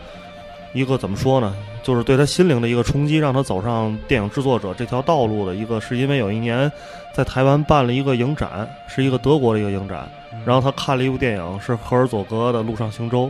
[0.74, 6.72] 一个怎么说呢，就是对他心灵的一个冲击，让他走上电影制作者这条道路的一个，是因为有一年
[7.14, 10.08] 在台湾办了一个影展，是一个德国的一个影展，
[10.46, 13.26] 然后他看了一部电影，是赫尔佐格的《陆上行舟》。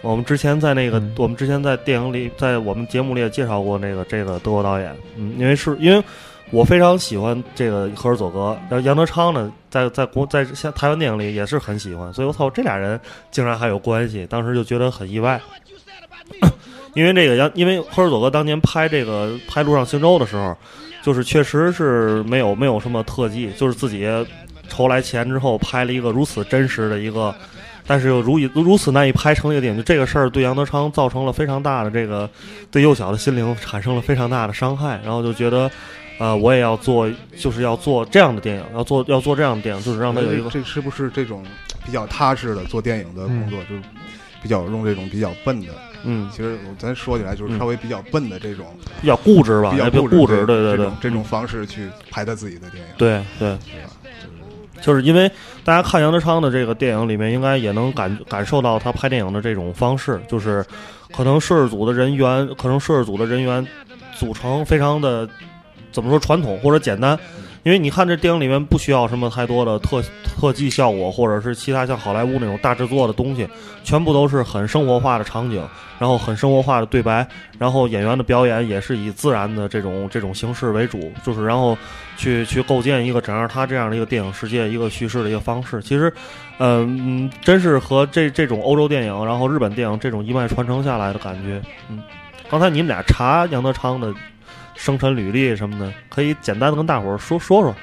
[0.00, 1.14] 我们之前在那个，嗯。
[1.16, 6.04] 我们之前在电影里，在我们节目里也介绍过那个这个德国导演，嗯，因为是因为
[6.50, 15.40] 我非常喜欢这个赫尔佐格，然后杨德昌呢，在在国在像台湾电影里也是很喜欢，所以我操，这俩人竟然还有关系，当时就觉得很意外。
[16.94, 20.56] 因为这个杨，因为赫尔佐格当年拍这个拍《陆上行舟》的时候，
[21.02, 24.08] 就是确实是没有没有什么特技，就是自己
[24.68, 27.34] 筹来钱之后拍了一个如此真实的一个，
[27.86, 32.28] 但是又如以如此难以拍成的一个电影，就这个事儿对杨德昌造成了非常大的这个
[32.70, 35.70] 对幼小的心灵产生了非常大的伤害，然后就觉得。
[36.16, 41.44] 呃，我也要做，就是要做这样的电影，要做要做这样的电影，就是让他有一个这是不是这种
[41.84, 43.82] 比较踏实的做电影的工作，就是
[44.40, 45.72] 比较用这种比较笨的？
[46.04, 46.28] 嗯。
[46.30, 48.66] 其实咱说起来就是稍微比较笨的这种，
[49.00, 52.88] 比较固执吧，比较固固执，对对对这种，这种方式去拍他自己的电影。
[52.96, 53.58] 对对，
[54.80, 55.30] 就是因为
[55.64, 60.64] 大家看杨德昌的这个电影里面，应该也能感感受到他拍电影的这种方式，就是
[61.12, 63.66] 可能摄制组的人员，可能摄制组的人员
[64.14, 65.28] 组成非常的
[65.90, 67.18] 怎么说传统或者简单，
[67.64, 70.02] 因为你看这电影里面不需要什么太多的特
[70.38, 73.48] 特技效果，或者是其他像好莱坞那种大制作的东西，
[73.82, 75.66] 全部都是很生活化的场景，
[75.98, 77.26] 然后很生活化的对白，
[77.58, 81.76] 然后演员的表演也是以自然的这种 这种形式为主，就是然后
[82.18, 85.80] 去去构建一个整个他这样的一个电影世界一个叙事的一个方式。
[85.80, 86.12] 其实，
[86.58, 91.62] 嗯，真是和这这种欧洲电影，然后日本电影这种一脉传承下来的感觉。
[91.88, 92.02] 嗯，
[92.50, 94.12] 刚才你们俩查杨德昌的
[94.84, 97.74] 生辰履历什么的，可以简单的跟大伙儿说说说。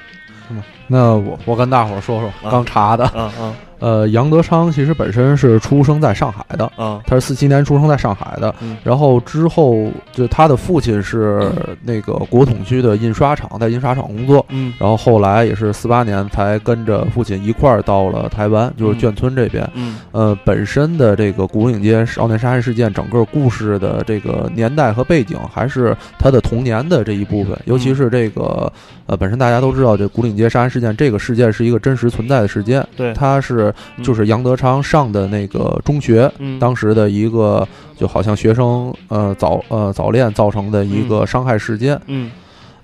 [0.92, 8.76] 那我我跟大伙儿说说啊刚查的，嗯嗯呃，杨德昌其实本身是出生在上海的，啊他是四七年出生在上海的，嗯。
[8.84, 11.50] 然后之后就他的父亲是
[11.82, 14.72] 那个国统区的印刷厂，在印刷厂工作，嗯。
[14.78, 19.68] 然后后来也是四八年才跟着父亲一块儿到了台湾，就是眷村这边。
[19.74, 19.98] 嗯。
[20.12, 28.72] 呃，本身的这个古岭街少年杀人事件整个故事的这个年代和背景，还是他的童年的这一部分，尤其是这个
[29.06, 37.66] 呃，本身大家都知道，这古岭街杀人事件这个事件是一个真实存在的事件，对，他是嗯就是杨德昌上的那个中学，嗯当时的一个
[37.96, 41.98] 就好像学生呃早呃早恋造成的一个伤害事件。
[42.06, 42.30] 嗯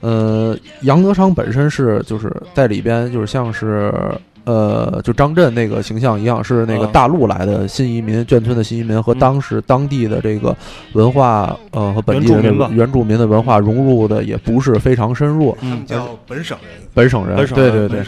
[0.00, 3.92] 呃，杨德昌本身是就是在里边就是像是。
[4.48, 6.90] 呃，就张震那个形象一样，是那个嗯。
[6.90, 9.18] 大陆来的新移民，眷村的新移民和嗯。
[9.18, 10.56] 当时当地的这个
[10.94, 15.54] 文化，呃，和本地人原住民的原住民的文化融入的也不是非常深入。
[15.60, 15.70] 嗯。
[15.70, 18.02] 他们，叫本省人，本省人，对对对。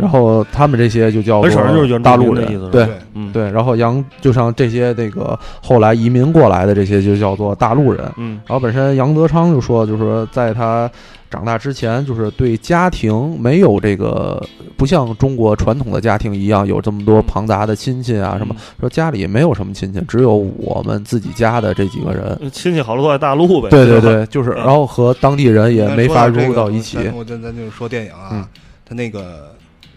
[0.00, 3.30] 然后他们这些就叫做本省人就是原住大陆人，民的意思，对嗯。
[3.30, 3.50] 对。
[3.50, 8.02] 然后杨就像这些那个后来移民过来的这些就叫做大陆人。
[8.16, 8.40] 嗯。
[8.46, 10.90] 然后本身杨德昌就说，就是说在他
[11.32, 14.40] 长大之前，就是对家庭没有这个
[14.76, 22.38] 不像中国传统的家庭一样有这么多庞杂的亲戚啊什么，说家里没有什么亲戚，只有我们自己家的这几个人。
[22.42, 26.98] 嗯亲戚好多都在大陆呗，对对，对，就是嗯然后和当地人也没法融入到一起。
[27.14, 28.44] 我咱咱就是说电影啊，嗯
[28.84, 29.54] 他那个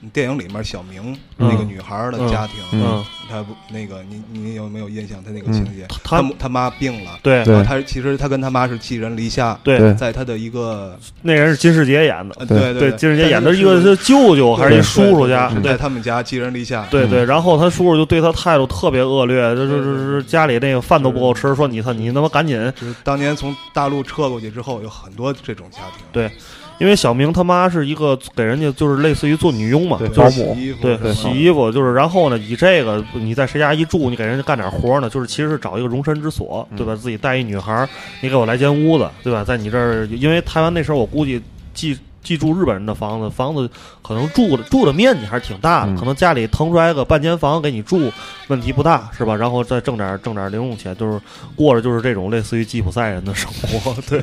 [0.10, 1.50] 电影里面小明、嗯。
[1.50, 5.24] 那个女孩的家庭，嗯他不那个你你有没有印象？
[5.24, 5.54] 她那个嗯。
[5.54, 7.44] 情节，他他他妈病了，对。
[7.44, 9.80] 对然后他其实她跟她妈是寄人篱下，对。
[9.80, 9.94] 对。
[9.96, 12.92] 在她的一个那人是金世杰演的，呃对对。
[12.92, 26.32] 对，金世杰演的但一个是舅舅还是一叔叔家，对在他们家寄人篱下，对对，然后他叔叔就对他态度特别恶劣，就是就是家里那个饭都不够吃，说你他你他妈赶紧，就是当年从大陆撤过去之后，有很多这种家庭，对
[26.78, 36.96] 因为小明他妈是一个给人家就是类似于做女佣嘛，对就是保姆洗衣服对洗衣服，就是然后呢，以这个你在谁家一住，你给人家干点活呢，就是其实是找一个容身之所，对吧？
[36.96, 37.88] 自己带一女孩，
[38.22, 39.44] 你给我来间屋子，对吧？
[39.44, 41.42] 在你这儿，因为台湾那时候我估计
[41.74, 43.70] 寄寄住日本人的房子，房子
[44.02, 48.12] 可能住的住的面积还是挺大的，嗯可能家里腾出来个半间房给你住，
[48.48, 49.36] 问题不大，是吧？
[49.36, 51.22] 然后再挣点挣点零用钱，就是
[51.56, 54.22] 过着就是这种类似于吉普赛人的生活， 对，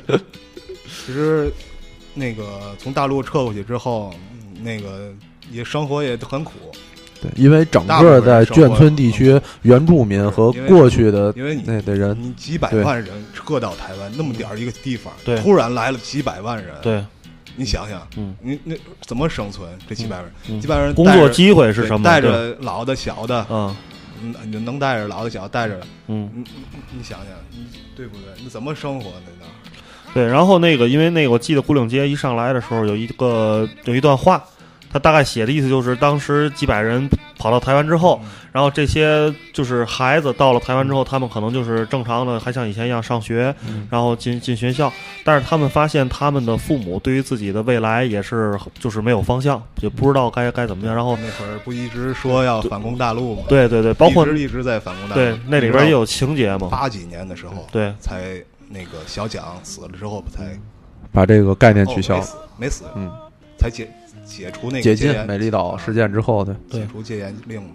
[1.06, 1.50] 其实
[2.14, 5.12] 那个从大陆撤过去之后，嗯那个
[5.50, 6.52] 也生活也很苦，
[7.20, 17.04] 对，因为整个在眷村地区，原住民和过去的因为你那的人，你几百万人撤到台湾那么点儿一个地方，对突然来了几百万人，对，
[17.56, 19.68] 你想想，嗯你那怎么生存？
[19.88, 22.04] 这几百万人，嗯几百万人工作机会是什么？
[22.04, 23.74] 带着老的小的，嗯
[24.22, 26.30] 嗯，你能带着老的小的带着，嗯。
[26.34, 28.26] 你你你想想，你对不对？
[28.40, 29.26] 你怎么生活呢？
[29.40, 29.46] 那
[30.14, 34.42] 对，然后那个，因为那个，我记得古岭街一上来的时候，有一个有一段话，
[34.92, 38.20] 他大概写的意思就是，当时几百人跑到台湾之后，
[38.52, 43.54] 然后这些就是孩子到了台湾之后，他们可能就是正常的，还像以前一样上学，
[43.88, 44.92] 然后进进学校，
[45.24, 55.22] 但是他们发现他们的父母对于自己的未来也是就是没有方向，也不知道该该怎么样，然后那会儿不一直说要反攻大陆吗？，对对对，包括一直一直在反攻大陆。
[55.22, 58.36] 对那里边也有情节嘛，八几年的时候，对才
[58.72, 60.58] 那个小蒋死了之后才
[61.12, 62.18] 把这个概念取消。
[62.18, 63.12] 哦没，死，没死，嗯，
[63.58, 63.88] 才解
[64.24, 67.68] 解除那个解禁戒严美丽岛事件之后，的，解除戒严令嘛。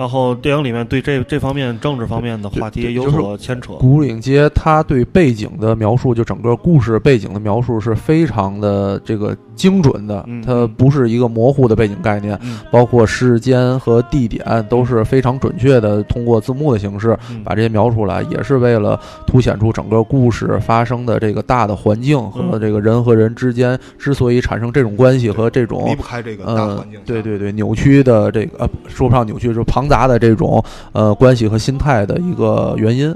[0.00, 12.58] 然后电影里面对这这方面政治方面的话题有对就是所牵扯，古岭街它对背景的描述，就整个故事背景的描述是非常的这个精准的嗯，它不是一个模糊的背景概念，嗯。
[12.70, 17.44] 包括时间和地点都是非常准确的，通过字幕的形式嗯。
[17.44, 22.58] 把这些描出来，也是为了凸显出整个故事发生的这个大的环境和嗯。
[22.58, 33.10] 这个人和人之间之所以产生这种关系和这种离种不开这个环境下。，对对对，扭曲的这个呃，说不上扭曲，就是庞杂的这种呃关系和心态的一个原因。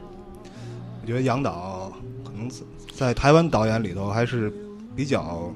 [1.01, 1.93] 我觉得杨导
[2.25, 2.57] 可能在
[2.93, 4.53] 在台湾导演里头还是
[4.97, 5.51] 比较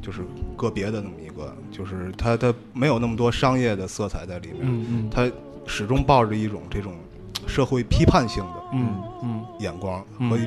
[0.00, 0.22] 就是
[0.56, 5.10] 个别的那么一个，就是他他没有那么多商业的色彩在里面，嗯嗯。
[5.10, 5.30] 他
[5.66, 6.92] 始终抱着一种这种
[7.46, 9.44] 社会批判性的嗯嗯。
[9.60, 10.30] 眼光嗯。
[10.30, 10.38] 和、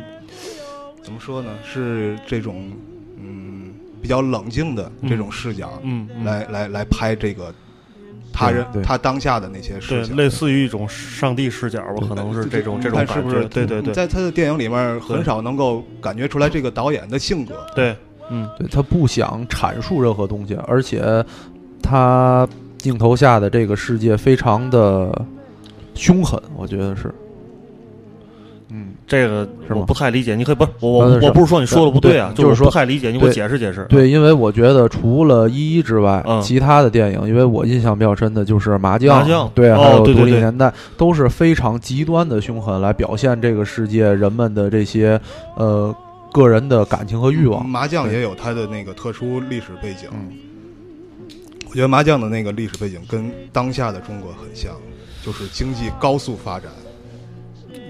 [1.04, 1.50] 怎么说呢？
[1.64, 2.72] 是这种
[3.18, 6.24] 嗯比较冷静的这种视角，嗯，嗯。
[6.24, 7.54] 来来来拍这个
[8.36, 10.16] 他人他当下的那些事，情。
[10.16, 13.46] 类似于一种上帝视角吧，可能是这种这种感觉，你看是不是？
[13.46, 17.66] 对对对在他的电影里面很少能够感觉出来这个导演的性格。
[17.74, 17.96] 对，
[18.30, 21.26] 嗯对他不想阐述任何东西，而且
[21.82, 25.26] 他镜头下的这个世界非常的
[25.94, 27.14] 凶狠，我觉得是。
[29.06, 33.86] 嗯，这个是我不太理解，你可以不是我我我不是说你说的不对啊，对就是说不太理解，你给我解释解释。
[33.90, 45.20] 对，因为我觉得除了一一之外，嗯其他的电影，因为我印象比较深的就是麻将，麻将对，哦还有对对对独立年代，都是非常极端的凶狠，来表现这个世界人们的这些
[45.56, 45.96] 呃
[46.34, 47.68] 个人的感情和欲望。
[47.68, 50.10] 麻将也有它的那个特殊历史背景。
[50.12, 50.32] 嗯
[51.68, 54.72] 我觉得麻将的那个历史背景跟当下的中国很像，
[55.22, 56.72] 就是经济高速发展。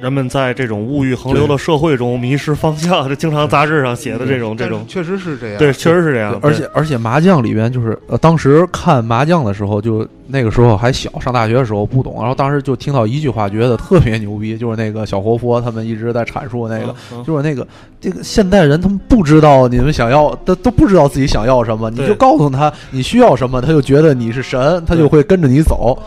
[0.02, 5.58] 人们在这种物欲横流的社会中迷失方向，这 经常杂志上写的这种这种，确实是这样。
[5.58, 6.38] 对，确实是这样。
[6.42, 16.96] 而且而且麻将里边就是呃，当时看麻将的时候，就那个时候还小，上大学的时候不懂，然后当时就听到一句话，觉得特别牛逼， 就是那个小活佛他们一直在阐述那个，嗯。
[17.14, 17.66] 嗯就是那个
[18.00, 25.98] 这个现代人他们不知道你们想要，都都不知道自己想要什么，你就告诉他你需要什么，他就觉得你是神，他就会跟着你走。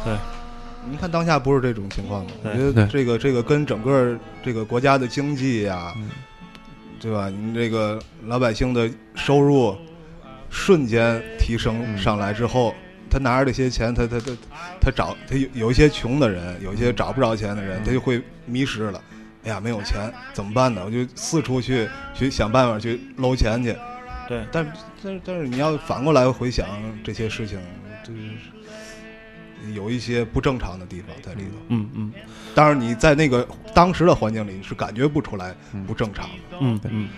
[0.91, 2.31] 你看当下不是这种情况吗？
[2.45, 6.09] 我觉得这个这个跟整个这个国家的经济呀、嗯
[7.01, 7.31] 对吧？
[7.31, 9.77] 你这个老百姓的收入
[10.51, 12.75] 瞬间提升嗯上来之后，
[13.09, 14.33] 他拿着这些钱，他他他
[14.81, 19.01] 他找他有有一些穷的人，有一些找不着钱的人，他就会迷失了。
[19.45, 20.83] 哎呀，没有钱怎么办呢？
[20.85, 23.77] 我就四处去去想办法去搂钱去。
[24.27, 24.71] 对，但是
[25.01, 26.67] 但是但是你要反过来回想
[27.05, 27.61] 这些事情，
[28.03, 28.21] 就是
[29.75, 31.57] 有一些不正常的地方在里头。
[31.69, 32.13] 嗯嗯
[32.55, 35.55] 当然，你在那个当时的环境里是感觉不出来
[35.87, 36.57] 不正常的。
[36.61, 37.09] 嗯嗯，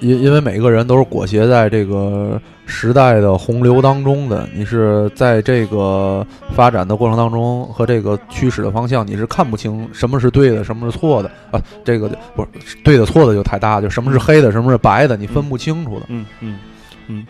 [0.00, 11.60] 因因为每个人都是裹挟在这个时代的洪流当中的，你是在这个发展的过程当中和这个驱使的方向，你是看不清什么是对的，什么是错的啊。
[11.84, 16.06] 这个不是对的错的就太大，就什么是黑的，什么是白的，你分不清楚的。
[16.08, 16.58] 嗯嗯
[17.08, 17.26] 嗯，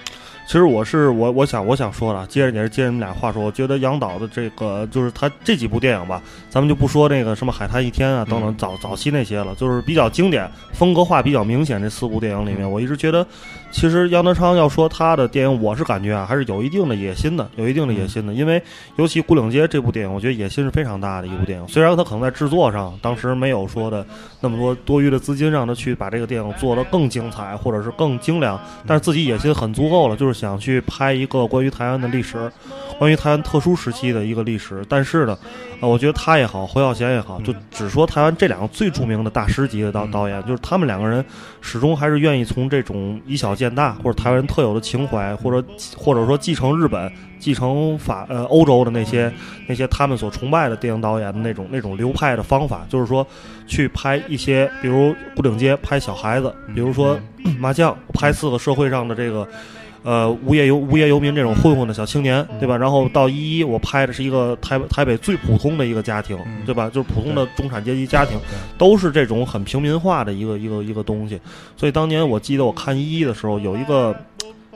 [0.52, 13.26] 其实我是我我想我想说了，接着也是接着你们俩话说，我觉得杨导的这个就是他这几部电影吧，咱们就不说那个什么《海滩一天》啊等等早早期那些了，就是比较经典、风格化比较明显这四部电影里面，我一直觉得，
[13.72, 18.62] 其实杨德昌要说他的电影，我是感觉啊还是有一定的野心的，有一定的野心的，因为
[18.96, 24.06] 尤其《孤岭街》这部电影，我觉得野心是非常大的一部电影，虽然他可能在制作上当时没有说的
[24.40, 32.52] 那么多多余的资金让他去把这个电影做得更精彩或者是更精良，但是自己野心很足够了，就是想去拍一个关于台湾的历史，
[32.98, 34.84] 关于台湾特殊时期的一个历史。
[34.88, 35.36] 但是呢，
[35.82, 41.24] 呃，我觉得他也好，侯孝贤也好，就只说台湾这两个最著名的大师级的导导演，就是他们两个人
[41.60, 45.66] 始终还是愿意从这种以小见大，或者台湾人特有的情怀，或者
[45.96, 49.32] 或者说继承日本、继承法呃欧洲的那些
[49.66, 53.26] 那些他们所崇拜的电影导演的那种那种流派的方法，就是说
[53.66, 57.18] 去拍一些，比如《古岭街》拍小孩子，比如说
[57.58, 59.48] 麻将拍四个社会上的这个。
[60.02, 62.76] 呃，无业游无业游民这种混混的小青年，对吧？
[62.76, 66.90] 然后到一一，我拍的是一个台台北最普通的一个家庭，嗯对吧？
[66.92, 68.36] 就是普通的中产阶级家庭，
[68.76, 71.40] 都是这种很平民化的一个一个一个东西。
[71.76, 74.14] 所以当年我记得我看一一的时候，有一个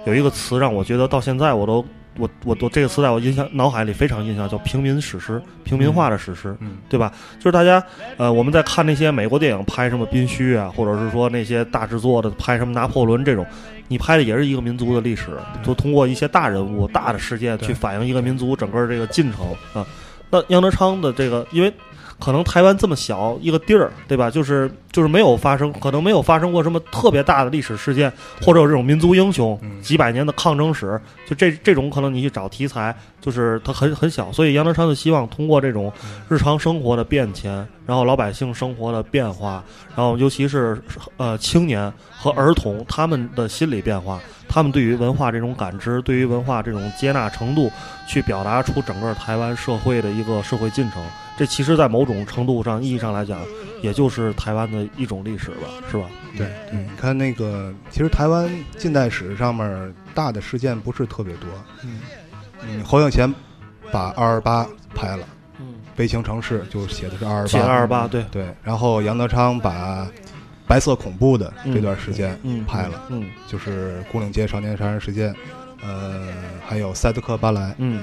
[0.07, 1.85] 有一个词让我觉得到现在我都
[2.19, 7.13] 我我我这个词在我印象脑海里非常印象，叫平民史诗，平民化的史诗，嗯对吧？
[7.39, 7.83] 就是大家
[8.17, 13.45] 呃我们在看那些美国电影拍什么宾虚啊，或者是说那些大制作的拍什么拿破仑这种，
[13.89, 19.87] 你拍的也是一个民族的历史，就通过一些大人物、大的事件去反映一个民族整个这个进程啊。
[20.31, 21.73] 那杨德昌的这个，因为
[22.19, 24.31] 可能台湾这么小一个地儿，对吧？
[24.31, 28.11] 就是就是没有发生，可能没有发生过什么特别大的历史事件，
[28.43, 35.93] 或者有这种民族英雄嗯几百年的抗争史，就这这种可能你去找题材，就是它很很小，所以杨德昌就希望通过这种
[36.29, 37.53] 日常生活的变迁，
[37.85, 39.63] 然后老百姓生活的变化，
[39.95, 40.81] 然后尤其是
[41.19, 47.71] 呃青年和儿童他们的心理变化，他们对于文化这种感知，对于文化这种接纳程度，
[48.07, 51.05] 去表达出整个台湾社会的一个社会进程。
[51.37, 53.39] 这其实，在某种程度上意义上来讲，
[53.83, 56.05] 也就是台湾的一种历史吧，是吧？
[56.35, 61.49] 对对，你看那个，其实台湾近代史上面大的事件不是特别多。
[61.85, 62.01] 嗯，
[62.63, 63.31] 嗯侯孝贤
[63.93, 65.29] 把二二八拍了，
[65.61, 67.67] 嗯，悲情城市就写的是二二八写八。
[67.67, 70.07] 二十八，对，对，然后杨德昌把
[70.67, 75.35] 白色恐怖的这段时间嗯，拍了，嗯就是孤岭街少年杀人事件，
[75.83, 76.29] 呃，
[76.67, 78.03] 还有赛德克巴莱，嗯，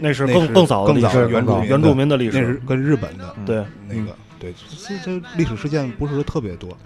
[0.00, 2.40] 那是更更早的原住民原住民的历史。
[2.40, 4.54] 那是史，跟日本的对，那个，对，
[4.86, 6.76] 这这历史事件不是特别多。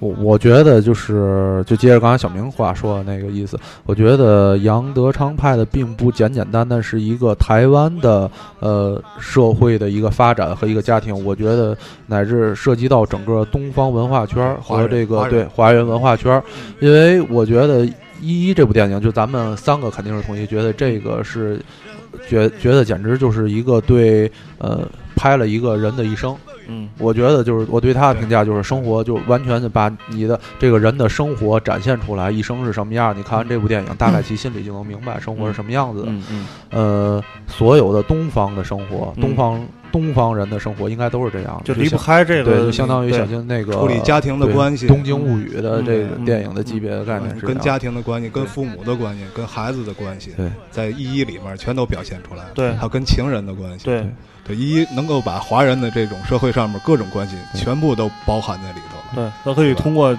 [0.00, 8.28] 我我觉得就是，就接着刚才小明话说的那个意思，我觉得杨德昌拍的并不简简单单是一个台湾的
[8.60, 11.76] 呃社会的一个发展和一个家庭，我觉得
[12.06, 16.42] 乃至涉及到整个东方文化圈儿和这个对华人文化圈儿，
[16.80, 17.84] 因为我觉得
[18.22, 21.60] 《一一》这部电影，就咱们三个肯定是同意，觉得这个是
[22.26, 24.80] 觉觉得简直就是一个对呃
[25.14, 26.34] 拍了一个人的一生。
[26.68, 33.16] 嗯我觉得就是我对他的评价就是生活就完全的把你的这个人的生活展现出来，一生是什么样。
[33.16, 36.08] 你看完这部电影，大概其心里就能明白生活是什么样子的。
[36.08, 39.60] 嗯嗯呃，所有的东方的生活，嗯东方
[39.92, 44.86] 东方人的生活应该都是这样的，就离不开这个，对，就相当于小金那个处理家庭的关系。
[44.86, 50.50] 东京物语》的这个嗯电影的级别的概念是跟家庭的关系、跟父母的关系、跟孩子的关系，对。
[50.70, 52.50] 在一一里面全都表现出来了。
[52.54, 52.72] 对。
[52.74, 54.06] 还有跟情人的关系，对。
[54.42, 59.20] 对，一一能够把华人的这种社会上面各种关系全部都包含在里头。
[59.20, 60.16] 对，都可以通过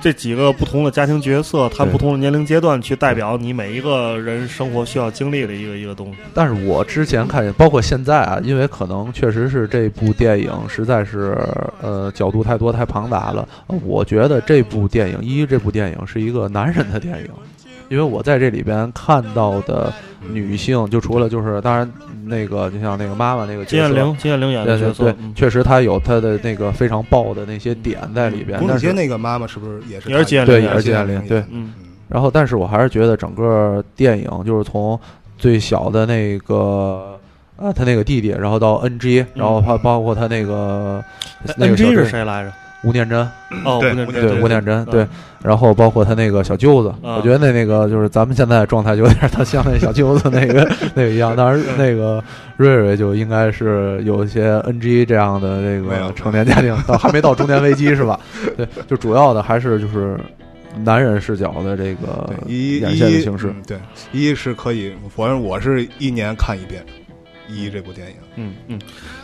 [0.00, 6.18] 这几个不同的家庭角色，他不同的年龄阶段，去代表你每一个人生活需要经历的一个一个东西。
[6.34, 11.36] 但是我之前看见，包括现在啊，因为可能确实是这部电影实在是
[11.80, 17.30] 呃角度太多太庞大了，呃我觉得这部电影一这部电影是一个男人的电影，
[17.88, 19.92] 因为我在这里边看到的
[20.30, 21.90] 女性，就除了就是当然
[22.24, 31.72] 那个就像那个妈妈那个金燕玲，金燕玲演对对对的角色，，嗯确实她有她的那个非常爆的那些点在里边，宫但是那个妈妈是不是也是金燕玲对，也是金燕玲对嗯。
[32.08, 34.98] 然后，但是我还是觉得整个电影就是从
[35.36, 37.18] 最小的那个
[37.56, 41.02] 啊，他那个弟弟，然后到 NG，然后包包括他那个
[41.56, 42.52] 那个小 NG 是谁来着？
[42.84, 43.18] 吴念真，
[43.64, 44.28] 哦，对吴念真。
[44.28, 44.84] 对吴念真，嗯。
[44.86, 45.06] 对，
[45.42, 47.14] 然后包括他那个小舅子，嗯。
[47.16, 52.22] 我觉得那那个就是咱们现在状态就有点他像那小舅子那个 那个一样，当然那个
[52.56, 58.20] 瑞瑞就应该是有一些 NG 这样的这个成年家庭，到还没到中年危机是吧？
[58.56, 60.18] 对，就主要的还是就是
[60.84, 63.48] 男人视角的这个对一演一现的形式。
[63.48, 63.78] 嗯对，
[64.12, 66.84] 一是可以，反正我是一年看一遍
[67.48, 68.16] 一这部电影。
[68.36, 68.80] 嗯嗯，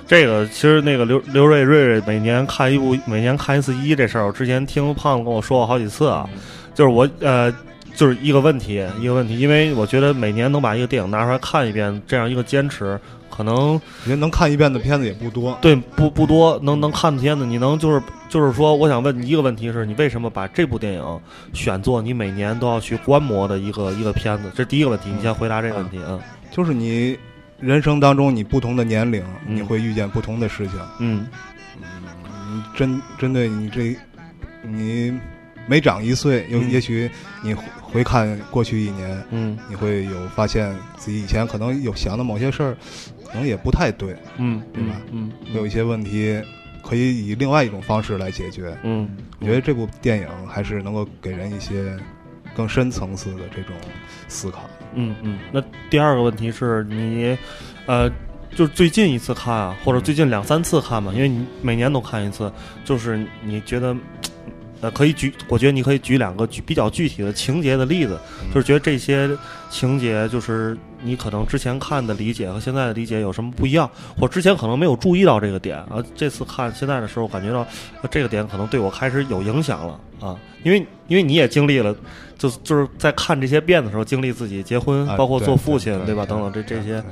[0.06, 6.28] 这个其实那个刘刘瑞瑞瑞每年看一部，每年看一次一这事儿，我之前听胖子跟我说过好几次啊，
[6.74, 7.54] 就是我呃。
[7.94, 12.98] 就是一个问题，一个问题，因为我觉得每年能把一个电影拿出来看一遍，这样一个坚持，
[13.28, 15.58] 可能我觉得能看一遍的片子也不多。
[15.60, 21.20] 对不不多，能能看的片子，你能就是就是说，我想问你一个问题是，你为什么把这部电影
[21.52, 24.50] 选做你每年都要去观摩的一个一个片子？
[24.54, 26.18] 这是第一个问题，你先回答这个问题啊。
[26.50, 27.14] 就是你
[27.62, 29.56] 人生当中，你不同的年龄，嗯。
[29.56, 30.74] 你会遇见不同的事情。
[30.98, 31.26] 嗯。
[31.80, 33.96] 嗯，针针对你这，
[34.62, 35.16] 你
[35.66, 36.68] 每长一岁，有嗯。
[36.68, 37.08] 也许
[37.42, 39.56] 你回回看过去一年，嗯。
[39.68, 42.76] 你会有发现自己以前可能有想的某些事儿，
[43.24, 44.96] 可能也不太对，嗯，对吧？
[45.12, 46.42] 嗯会有一些问题
[46.82, 48.76] 可以以另外一种方式来解决。
[48.82, 49.08] 嗯，
[49.38, 51.96] 我觉得这部电影还是能够给人一些
[52.56, 53.76] 更深层次的这种
[54.26, 54.68] 思考。
[54.94, 55.38] 嗯嗯。
[55.52, 57.36] 那第二个问题是你，
[57.86, 58.08] 呃，
[58.54, 62.52] 就是最近一次看啊，或者最近两三次看嘛，因为你每年都看一次，
[62.84, 63.96] 就是你觉得。
[64.82, 68.18] 呃，可以举，我觉得你可以举两个举比较具体的情节的例子，
[68.52, 69.30] 就是觉得这些
[69.70, 77.60] 情节，就是你可能之前看的理解和现在的理解有什么不一样，或之前可能没有注意到这个点，啊，这次看现在的时候，感觉到、
[78.02, 81.94] 呃这个点可能对我开始有影响了啊，因为因为你也经历了，
[82.38, 86.24] 就就是在看这些变的时候，经历自己结婚，啊包括做父亲，对对吧？
[86.24, 87.02] 等等这这些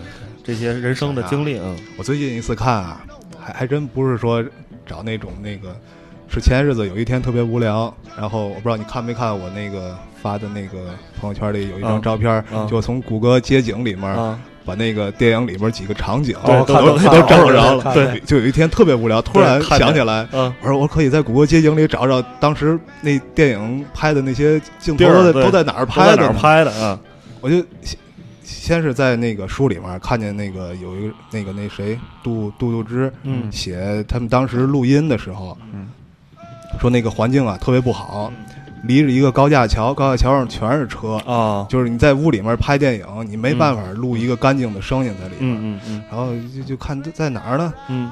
[0.44, 3.04] 这些人生的啊经历，啊我最近一次看啊，
[3.38, 4.44] 还还真不是说
[4.86, 5.74] 找那种那个，
[6.28, 12.00] 是前些日子有一天特别无聊，然后我不知道你看没看我那个发的那个朋友圈里有一张啊。
[12.02, 12.66] 照片，啊。
[12.70, 16.74] 就从谷歌街景里面、啊，把那个电影里面几个场景都都
[17.22, 17.94] 找着了。
[17.94, 26.70] 对就有一天特别无聊，突然想起来，嗯我说我可以在谷歌街景里找找当时那电影拍的那些镜头都在都在哪儿都在哪儿拍的？
[26.72, 26.98] 啊？
[27.40, 27.98] 我就先
[28.42, 33.50] 先是在那个书里面看见那个有一个那个那谁杜杜杜之，嗯。
[33.50, 35.88] 写他们当时录音的时候，嗯。
[36.80, 38.32] 说那个环境啊特别不好，
[38.82, 45.54] 离着一个高架桥，高架桥上全是车，啊，就是你在屋里面拍电影，你没办法录一个干净的声音在里面。
[45.54, 47.72] 嗯嗯嗯然后就就看在哪儿呢？
[47.88, 48.10] 嗯，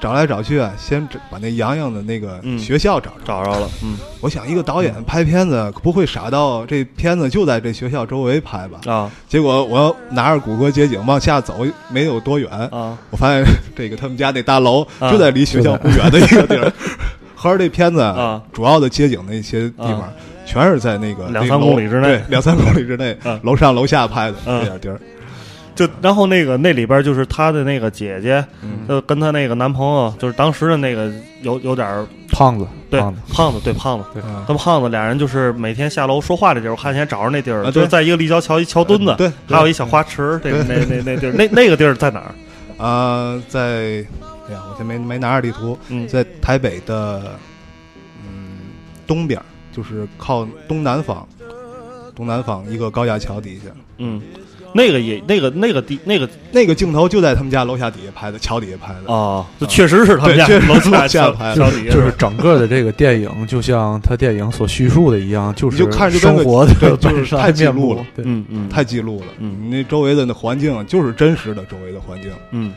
[0.00, 3.20] 找来找去啊，先找把那洋洋的那个嗯学校找着。
[3.24, 8.80] 找着了，嗯我想一个导演拍片子不会傻到这片子就在这学校周围拍吧？
[8.92, 13.44] 啊结果我要拿着谷歌街景往下走，没有多远，啊我发现
[13.76, 16.70] 这个他们家那大楼啊就在离学校不远的一个地儿。
[17.42, 18.40] 合着这片子啊。
[18.52, 20.12] 主要的街景那些地方啊，
[20.46, 22.06] 全是在那个两三公里之内。
[22.08, 24.60] 对，两三公里之内 啊，楼上楼下拍的啊。
[24.60, 25.00] 这点地儿。
[25.74, 28.86] 就然后那个那里边就是她的那个姐姐，嗯。
[28.86, 39.56] 就跟她那个男朋友，就是当时的那个有有点儿胖子，对胖子，胖子对胖子，嗯跟胖子俩人就是每天下楼说话的地儿，我看见找着那地儿，啊就是在一个立交桥一桥墩子，对，对。
[39.56, 42.34] 还有一小花池，这个那那那地儿，那那个地儿在哪儿？
[42.84, 44.04] 啊，在
[44.48, 47.38] 哎呀，我先没没拿着地图，嗯在台北的
[48.24, 48.58] 嗯
[49.06, 49.40] 东边，
[49.72, 51.26] 就是靠东南方，
[52.14, 54.20] 东南方一个高架桥底下，嗯，
[54.74, 59.12] 那个也那个那个地那个那个镜头就在他们家楼下底下拍的，桥底下拍的。
[59.12, 68.04] 哦，就确实是他们家楼下楼下拍的桥底下就是整个的这个电影，就像他电影所叙述的一样，就是就看着就生活的对就是太记录了。
[68.16, 72.72] 对，嗯嗯太记录了，嗯你那周围的那环境啊就是真实的周围的环境，嗯。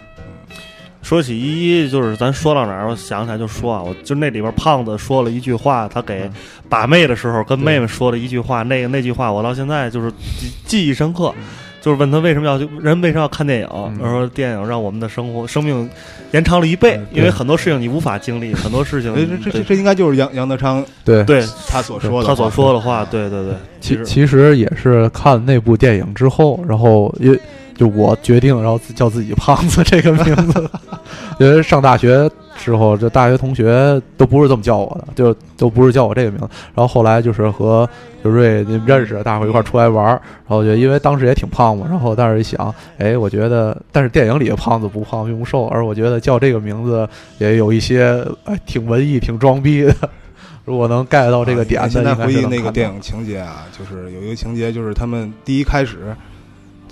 [1.05, 6.27] 说起依依，就是咱说到哪儿，我想起来就说啊，我就那里边胖子说了一句话，他给
[6.67, 11.31] 把妹的时候跟妹妹说了一句话，那个那句话我到现在就是记记忆深刻，
[11.79, 13.67] 就是问他为什么要人为什么要看电影？
[13.71, 13.99] 嗯。
[14.01, 15.87] 他说电影让我们的生活生命
[16.31, 21.23] 延长了一倍，嗯因为很多事情你无法经历，很多事情这这这这应该就是杨杨德昌对。
[21.25, 21.45] 对。
[21.67, 27.39] 他所说的，他所说的话，对对对，其其实其实也是看那部电影之后，然后因为
[27.75, 30.69] 就我决定，然后叫自己胖子这个名字，
[31.39, 36.47] 因为上大学之后，这大学同学都不是这么叫我的，就都不是叫我这个名字。
[36.73, 37.87] 然后后来就是和
[38.23, 47.07] 就瑞认识，大伙一块儿出来玩儿，然后就因为当时也挺胖嘛，然后但是一想，哎，我觉得，但是电影里的胖子不胖并不瘦，而我觉得叫这个名字
[47.39, 49.93] 也有一些哎挺文艺、挺装逼的。
[50.63, 56.15] 如果能 get 到这个点现在回忆那个电影情节啊，就是有一个情节，就是他们第一开始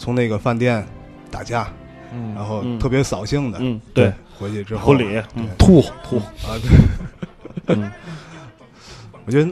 [0.03, 0.85] 从那个饭店
[1.31, 1.65] 打架，
[2.11, 2.77] 嗯然后嗯。
[2.77, 5.47] 特别扫兴的，嗯对回去之后婚礼，嗯。
[5.57, 6.59] 吐吐，啊，
[7.65, 7.89] 对， 嗯。
[9.25, 9.49] 我觉得。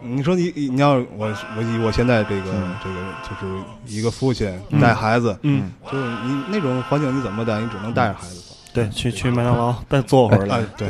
[0.00, 1.26] 你说你你要我
[1.56, 2.76] 我以我现在这个、嗯。
[2.84, 2.96] 这个
[3.28, 4.80] 就是一个父亲嗯。
[4.80, 7.60] 带孩子，嗯，就是你那种环境你怎么带？
[7.60, 8.36] 你只能带着孩子。
[8.42, 8.47] 走。
[8.78, 10.88] 对，去去麦当劳再坐会儿来哎，，对，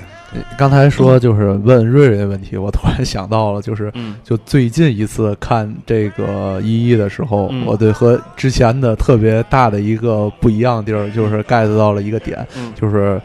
[0.58, 4.16] 刚才说就是问瑞瑞的问题，我突然想到了，就是嗯。
[4.22, 7.64] 就最近一次看这个一一的时候，嗯。
[7.64, 12.72] 我对和之前的特别大的一个不一样的地儿，就是 get 到了一个点，嗯。
[12.74, 13.20] 就是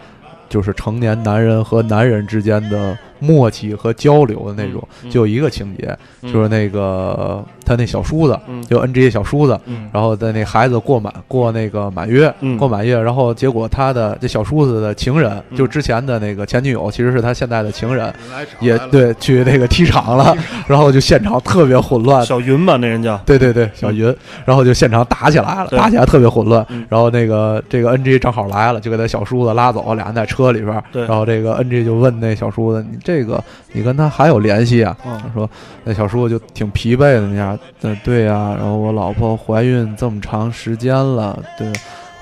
[0.48, 6.34] 就是成年男人和男人之间的默契和交流的那种，就有一个情节，嗯。
[6.34, 8.62] 就是那个他那小叔子，嗯。
[8.64, 9.90] 就 N G 小叔子，嗯。
[9.94, 12.58] 然后在那孩子过满过那个满月，嗯。
[12.58, 15.58] 过满月，然后结果他的这小叔子的情人，嗯。
[15.58, 18.14] 就之前的那个前女友，其实是他现在的情人，
[18.60, 20.36] 也，对去那个踢场了，
[20.68, 22.26] 然后就现场特别混乱。
[22.26, 23.18] 小云吧，那人叫。
[23.26, 24.14] 对对对，小云，
[24.46, 26.66] 然后就现场打起来了，打起来特别混乱。
[26.70, 26.86] 嗯。
[26.90, 30.84] 然后那个这个 NG 正好来了，就给他小叔子拉走，俩人在车里边。
[30.92, 31.06] 对。
[31.06, 33.44] 然后这个 NG 就问那小叔子：“你这个
[33.74, 35.50] 你跟他还有联系啊？”嗯他说
[35.84, 37.60] ：“那小叔就挺疲惫的那样。
[37.82, 41.70] 嗯，对呀、然后我老婆怀孕这么长时间了，对。”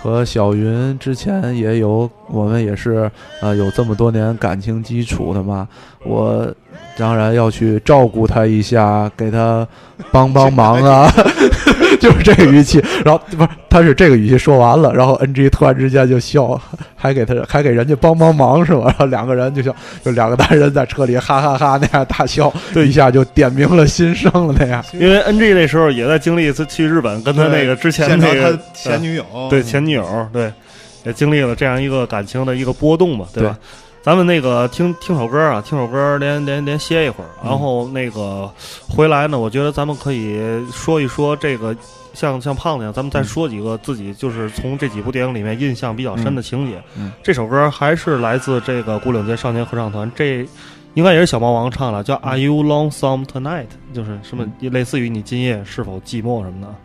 [0.01, 3.07] 和小云之前也有，我们也是
[3.39, 5.67] 呃有这么多年感情基础的嘛，
[6.03, 6.51] 我
[6.97, 9.67] 当然要去照顾她一下，给她
[10.11, 11.07] 帮帮忙啊，
[12.01, 12.83] 就是这个语气。
[13.05, 16.59] 然后不是，他是这个语气说完了，然后 NG 突然之间就笑，
[16.95, 18.85] 还给他还给人家帮帮忙是吧？
[18.87, 19.73] 然后两个人就笑
[20.03, 24.83] 就两个男人在车里哈哈哈那样大笑，对一下就点明了心声了那样。
[24.93, 30.51] 因为 NG 那时候也在经历一次去日本，跟他那个之前那个他前女友，对前女友，对，
[31.05, 33.55] 也经历了这样一个感情的一个波动嘛，对吧？
[33.59, 38.51] 对咱们那个听听首歌啊，听首歌连连连歇一会儿，然后那个
[38.89, 40.41] 回来呢，我觉得咱们可以
[40.71, 41.75] 说一说这个，
[42.13, 46.77] 像像胖子一样，咱们再说几个自己就是从这几部电影里面印象比较深的情节。
[46.97, 47.11] 嗯嗯。
[47.21, 50.47] 这首歌还是来自这个古岭街少年合唱团，这
[50.95, 56.75] 应该也是小魔王唱的，叫《Are You Lonesome Tonight》，就是什么类似于你今夜是否寂寞什么的。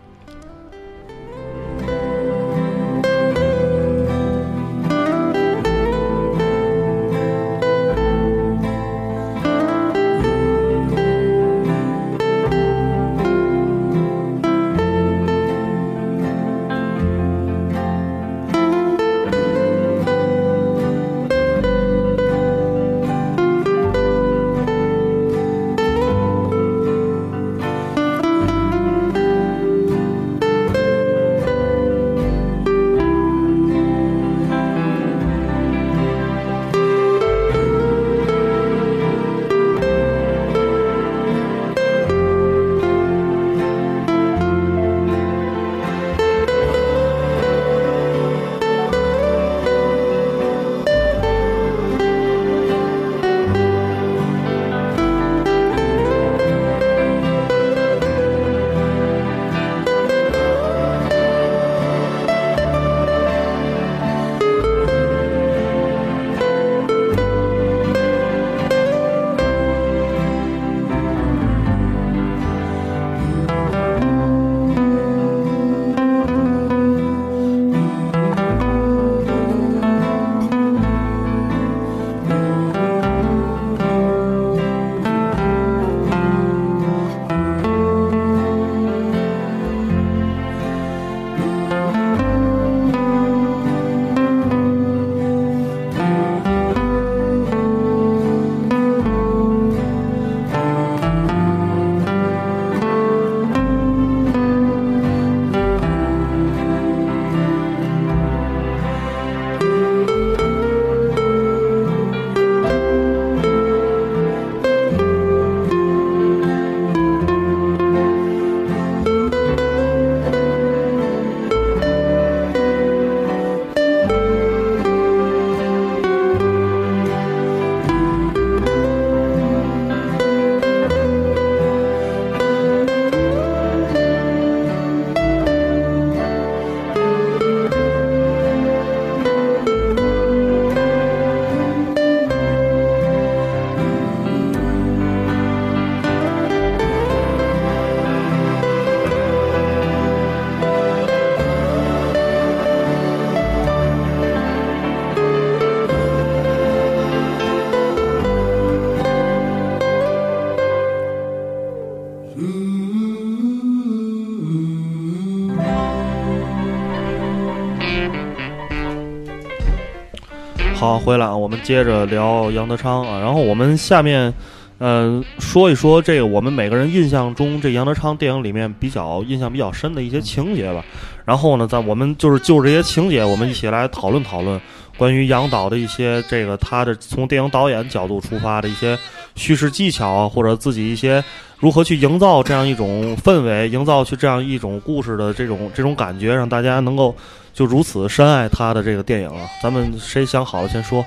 [171.07, 173.21] 回来啊，我们接着聊杨德昌啊。
[173.21, 174.35] 然后我们下面，
[174.81, 180.85] 嗯、说一说这个我们每个人印象中这杨德昌电影里面比较印象比较深的一些情节吧。
[181.25, 184.61] 然后呢，在我们就是就这些情节，我们一起来讨论讨论
[184.99, 188.99] 关于杨导的一些这个他的从电影导演角度出发的一些
[189.37, 191.23] 叙事技巧啊，或者自己一些
[191.59, 197.15] 如何去营造这样一种氛围，营造去这样一种故事的这种这种感觉，让大家能够
[197.53, 199.49] 就如此深爱他的这个电影啊。
[199.63, 201.05] 咱们谁想好了先说。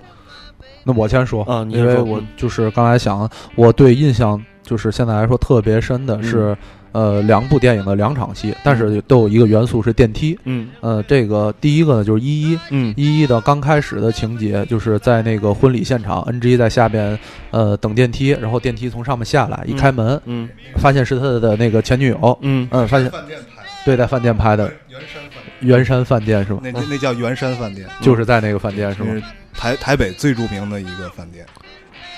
[0.83, 6.57] 那我先说啊你先说因为我嗯就是刚才想，我对印象就是现在来说特别深的是，
[6.91, 10.37] 呃，两部电影的两场戏，但是都有一个元素是电梯。
[10.45, 10.69] 嗯。
[10.81, 12.93] 呃，这个第一个呢就是一一，嗯。
[12.97, 17.17] 依依的刚开始的情节就是在那个婚礼现场，NG 在下边
[17.51, 20.49] 呃等电梯，然后电梯从上面下来，一开门嗯。
[20.77, 22.67] 发现是他的那个前女友，嗯。
[22.71, 24.71] 嗯，发现饭店拍对在饭店拍的。
[24.89, 26.59] 圆山饭店，圆山饭店是吧？
[26.63, 29.13] 那那那叫圆山饭店，就是在那个饭店是吗？
[29.13, 29.23] 是
[29.53, 31.45] 台台北最著名的一个饭店，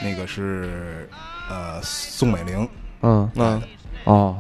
[0.02, 1.10] 那个是
[1.50, 2.68] 呃宋美龄。
[3.02, 3.30] 嗯。
[3.36, 3.62] 嗯，
[4.04, 4.38] 哦，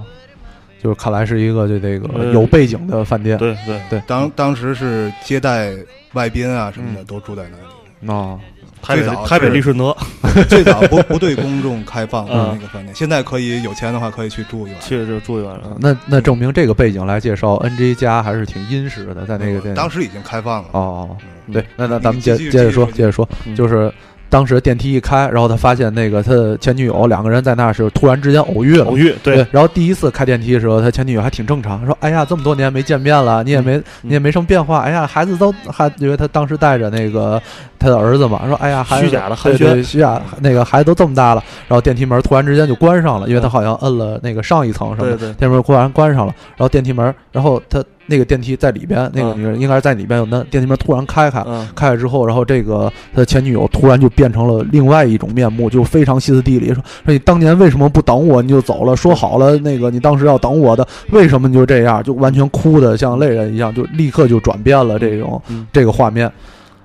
[0.81, 3.37] 就是看来是一个就这个呃有背景的饭店。
[3.37, 5.71] 对对对，当当时是接待
[6.13, 8.11] 外宾啊什么的，都住在那里。
[8.11, 8.39] 哦，
[8.81, 9.95] 台北最早台北利顺德
[10.49, 14.81] 最早不不对公众开放的嗯那个饭店，现在可以有钱的话可以去住一晚。
[14.81, 15.77] 去就住一晚上。
[15.79, 19.75] 那那证明这个背景来介绍，NG 家还是挺殷实的，在那个店。
[19.75, 20.69] 当时已经开放了。
[20.71, 21.15] 哦，
[21.45, 23.93] 嗯对，那那咱们接接着说，接着说，嗯就是
[24.31, 28.85] 当时电梯一开，然后他发现那个他的前女友两个人在那儿是突然之间偶遇了。
[28.85, 34.79] 偶遇对，然后第一次开电梯的时候，他前女友还挺正常，说：“哎呀，这么多年没见面了，你也没你也没什么变化。
[34.79, 37.41] 哎呀，孩子都还因为他当时带着那个
[37.77, 41.43] 他的儿子嘛，说：哎呀，孩子虚假的寒对暄对虚假那个孩子都这么大了。
[41.67, 46.33] 然后电梯门突然之间就关上了，因为他好像摁了那个上一层什么的，对对电梯门突然关上了。
[46.55, 51.41] 然后电梯门，然后他那个电梯在里边，那个嗯女人应该是在里边有那电梯门突然开开，
[51.73, 58.95] 开开之后，然后这个他的前女友突然就变成了另外一种面目，就非常歇斯底里说说你当年为什么不等我你就走了？
[58.97, 62.03] 说好了那个你当时要等我的，为什么你就这样？
[62.03, 66.29] 就完全哭的像泪人一样，就立刻就转变了这种、嗯这个画面。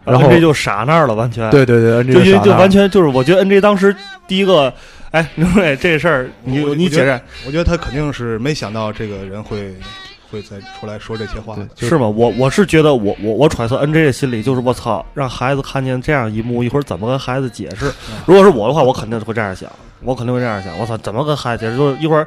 [0.05, 1.51] 然后 NJ 就傻那儿了，完全。
[1.51, 3.93] 对对对，就就就这个傻男完全就是，我觉得 NJ 当时
[4.29, 4.73] 第一个，
[5.11, 9.75] 哎， 刘瑞这事儿，你你解释我觉得他肯定是没想到这个人会
[10.31, 11.69] 会再出来说这些话的。
[11.77, 12.07] 是吗？
[12.09, 17.93] 我我是觉得我我我揣测 NJ 的心里就是我操，让孩子看见这样一幕，一会儿怎么跟孩子解释？
[18.27, 19.71] 如果是我的话，我肯定会这样想，
[20.03, 20.79] 我肯定会这样想。
[20.79, 21.77] 我操，怎么跟孩子解释？
[21.77, 22.27] 就是一会儿。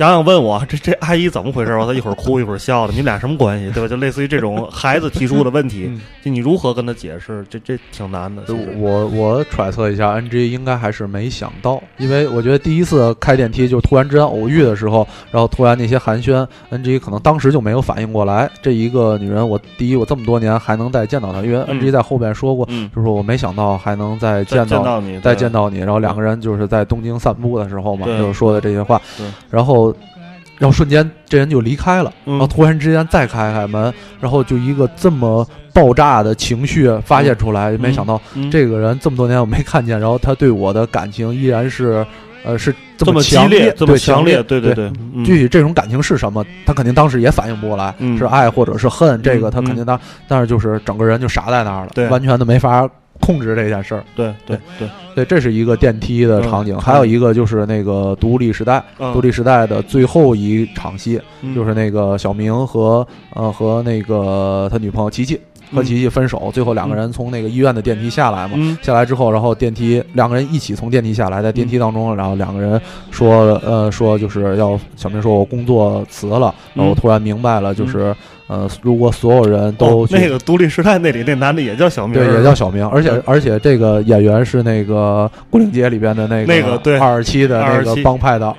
[0.00, 1.76] 洋洋问我 这这阿姨怎么回事？
[1.76, 3.70] 我操，一会儿哭一会儿笑的，你们俩什么关系？
[3.72, 3.86] 对吧？
[3.88, 7.44] 就类似于这种孩子提出的问题，嗯就你如何跟他解释？
[7.50, 8.42] 这这挺难的。
[8.44, 24.76] 就我我揣测一下，NG 应该还是没想到，因为我觉得第一次开电梯就突然之间偶遇的时候，然后突然那些寒暄，NG 可能当时就没有反应过来，这一个女人，我第一我这么多年还能再见到她，因为嗯 NG 在后边说过，嗯，就是说我没想到还能再再见到。
[24.78, 29.89] 见到你，再见到你，然后两个人就是在东京散步的时候嘛，对就说的这些话对，然后，
[30.60, 32.32] 然后瞬间这人就离开了，嗯。
[32.34, 38.50] 然后突然之间再开开门，然后就一个这么爆炸的情绪发泄出来，没想到嗯。
[38.50, 42.06] 这个人这么多年我没看见，然后他对我的感情依然是，
[42.44, 45.24] 呃，是这么激强烈，这么对强强烈，对对对，嗯。
[45.24, 48.18] 具体这种感情是什么，他肯定当时也反应不过来，嗯。
[48.18, 49.64] 是爱或者是恨，这个他嗯。
[49.64, 49.98] 肯定当，
[50.28, 52.86] 但是就是整个人就傻在那儿了，完全的没法
[53.20, 54.04] 控制这件事儿。
[54.16, 56.80] 对对对，对，这是一个电梯的场景，嗯。
[56.80, 59.12] 还有一个就是那个独立时代，嗯。
[59.12, 61.54] 独立时代的最后一场戏，嗯。
[61.54, 65.38] 就是那个小明和呃和那个他女朋友琪琪
[65.72, 68.76] 和琪琪分手，最后两个人从那个医院的电梯下来嘛，嗯。
[68.82, 78.14] 下来之后，然后电梯两个人一起从电梯下来，在电梯当中，然后两个人说呃说就是要小明说我工作辞了，然后我突然明白了，就是
[78.50, 86.98] 呃如果所有人都哦那个独立时代那里那男的也叫小明，对，也叫小明，而且而且这个演员是那个《古灵街》里边的那个那个对。
[86.98, 88.52] 二十七的那个帮派的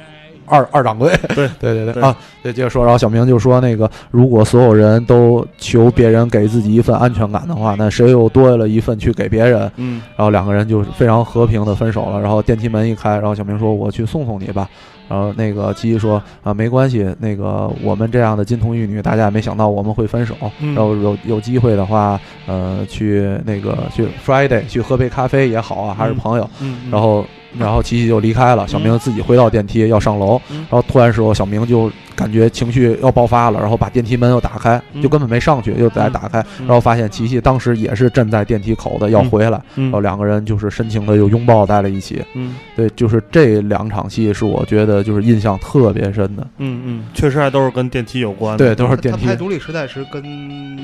[0.46, 9.72] 二二掌柜，对 对对对对啊，对，接着说，然后小明就说那个如果所有人都求别人给自己一份安全感的话，那谁又多了一份去给别人？
[9.78, 12.20] 嗯然后两个人就非常和平的分手了。
[12.22, 14.70] 然后电梯门一开，然后小明说：“我去送送你吧。”
[15.10, 20.36] 然后那个七七说：“啊，没关系，那个我们这样的金童玉女，大家也没想到我们会分手。
[20.62, 22.18] 嗯然后有有机会的话，
[22.48, 26.50] 呃，去那个去 Friday 去喝杯咖啡也好啊，还是嗯朋友。
[26.62, 27.26] 嗯，嗯然后
[27.58, 42.24] 然后琪琪就离开了，小明自己回到电梯要上楼，嗯然后突然时候小明就感觉情绪要爆发了，然后把电梯门又打开，嗯就根本没上去，又再打开，嗯然后发现琪琪当时也是站在电梯口的要回来，嗯然后两个人就是深情的又拥抱在了一起。
[42.34, 46.47] 嗯对，就是这两场戏是我觉得就是印象特别深的。
[46.58, 48.56] 嗯嗯，确实还都是跟电梯有关。
[48.58, 49.36] 对，都是电梯他拍。
[49.36, 50.80] 独立时代时跟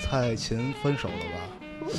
[0.00, 1.55] 蔡琴分手了吧？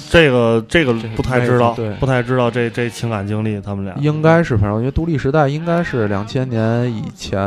[0.09, 3.95] 这个这个不太知道对，不太知道这这情感经历，他们俩。
[3.99, 7.39] 应该是，反正因为独立时代应该是两千年以前，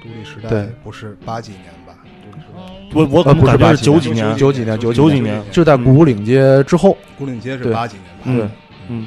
[0.00, 0.68] 独立时代对。
[0.82, 1.94] 不是八几年吧？
[2.20, 2.60] 独立时代
[2.94, 6.96] 我我可，不感觉是八九几年，九几年，九九几年，就在古岭街之后。
[7.18, 8.48] 古岭街是八几年对，
[8.88, 9.06] 嗯，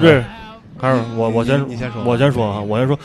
[0.00, 0.24] 对，
[0.78, 2.98] 开始我我先你先说我先说啊，我先说，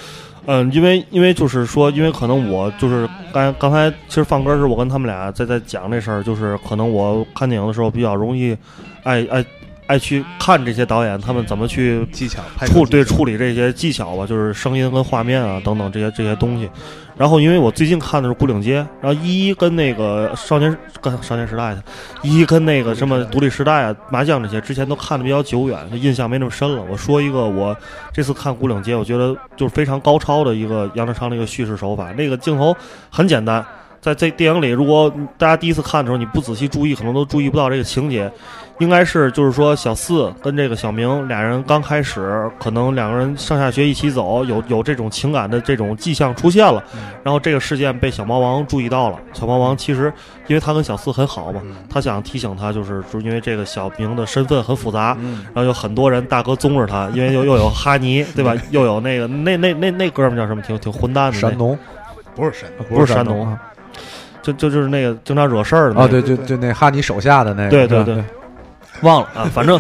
[0.50, 8.56] 嗯，因为因为就是说，因为可能我就是刚刚才其实放歌时，我跟他们俩在在讲这事儿，就是可能我看电影的时候比较容易
[9.04, 9.45] 爱爱
[9.88, 16.70] 爱去看这些导演他们怎么去技巧处对处理这些技巧吧，就是声音跟画面啊等等这些这些东西。
[17.18, 21.84] 然后因为我最近看的是《古岭街》，然后一跟那个少年跟少年时代的，
[22.22, 26.84] 一跟那个什么独立时代啊、麻将这些，之前都看的比较久远，印象没那么深了。
[26.88, 27.76] 我说一个我
[28.13, 32.11] 这次看《古岭街》，我觉得就是非常高超的一个杨德昌的一个叙事手法。
[32.11, 32.76] 那个镜头
[33.09, 33.65] 很简单，
[33.99, 38.32] 在这电影里，如果大家第一次看的时候，你不仔细注意，可能都注意不到这个情节。
[38.80, 46.84] 应该是就是说小四跟这个小明俩人刚开始，可能两个人上下学一起走，有有这种情感的这种迹象出现了。
[47.23, 50.13] 然后这个事件被小猫王注意到了，小猫王其实
[50.45, 55.17] 因为他跟小四很好嘛，他想提醒他，就是就是因为这个小明的身份很复杂，
[55.53, 58.55] 然后有很多人大哥宗着他，因为又又有哈尼对吧？
[58.69, 60.61] 又有那个那那那那哥们儿叫什么？
[60.61, 61.78] 挺挺混蛋的那，山东
[62.36, 63.59] 不是神，不是山东啊
[64.41, 68.23] 就就就是那个经常惹事儿的啊，对对，就就那哈尼手下的那个，对对对，
[69.02, 69.80] 忘了啊，反正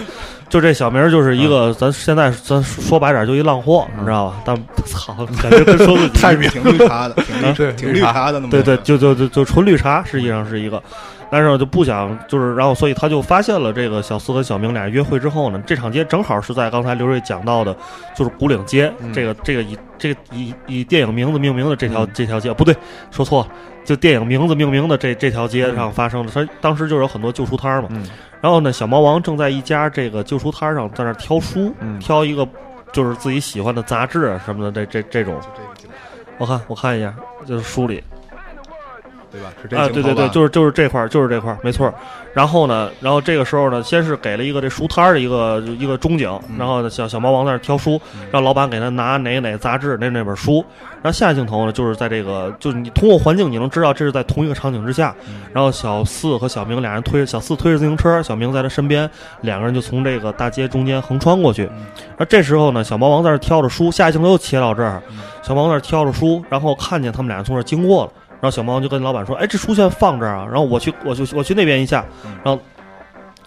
[0.49, 4.41] 就这小名儿就是一个，咱现在咱说白点儿就一浪货，你知道吧？
[4.45, 4.55] 但
[4.85, 10.81] 操，感觉跟说自己 太挺绿茶的，挺绿对挺绿茶的那么对对，就就就就纯绿茶，实际上是一个。
[11.29, 17.75] 但是就不想，就是然后，所以他就发现了这个小四和小明俩约会之后呢，这场街正好是在刚才刘瑞讲到的，
[18.15, 22.75] 就是古岭街、嗯这个这个以这个以以电影名字命名的这条、嗯这条街，不对，
[23.11, 23.49] 说错了，
[23.83, 26.31] 就电影名字命名的这这条街上发生的。
[26.31, 28.07] 他当时就有很多旧书摊儿嘛，嗯
[28.39, 32.47] 然后呢，小猫王正在一家这个旧书摊上在那挑书，嗯挑一个
[32.93, 35.37] 就是自己喜欢的杂志啊什么的，这这这种，
[36.37, 37.13] 我看我看一下，
[37.45, 38.01] 就是书里。
[39.31, 39.51] 对吧？
[39.61, 41.93] 是这啊，镜头吧对对对，就是就是这块儿，就是这块儿，没错儿。
[42.33, 47.99] 然后呢，然后这个时候呢，先是给了一个这书摊儿的一个一个中景，嗯然后，小小猫王在那儿挑书，
[48.31, 50.63] 让老板给他拿哪哪杂志那那本书。
[51.01, 55.15] 然后下一镜头呢，就是在这个，就是你通过环境你能知道这是在同一个场景之下。
[55.27, 59.09] 嗯然后小四和小明俩人推着小四推着自行车，小明在他身边，
[59.41, 61.63] 两个人就从这个大街中间横穿过去。
[61.77, 68.11] 嗯然后这时候呢，小猫王在那儿挑着书，下一镜头又切到这儿，嗯小猫王在那儿挑着书，然后看见他们俩从这儿经过了。
[68.39, 72.05] 然后小猫就跟老板说：“哎，这书现在放这儿啊。”然后我去，我去，我去那边一下。
[72.43, 72.61] 然后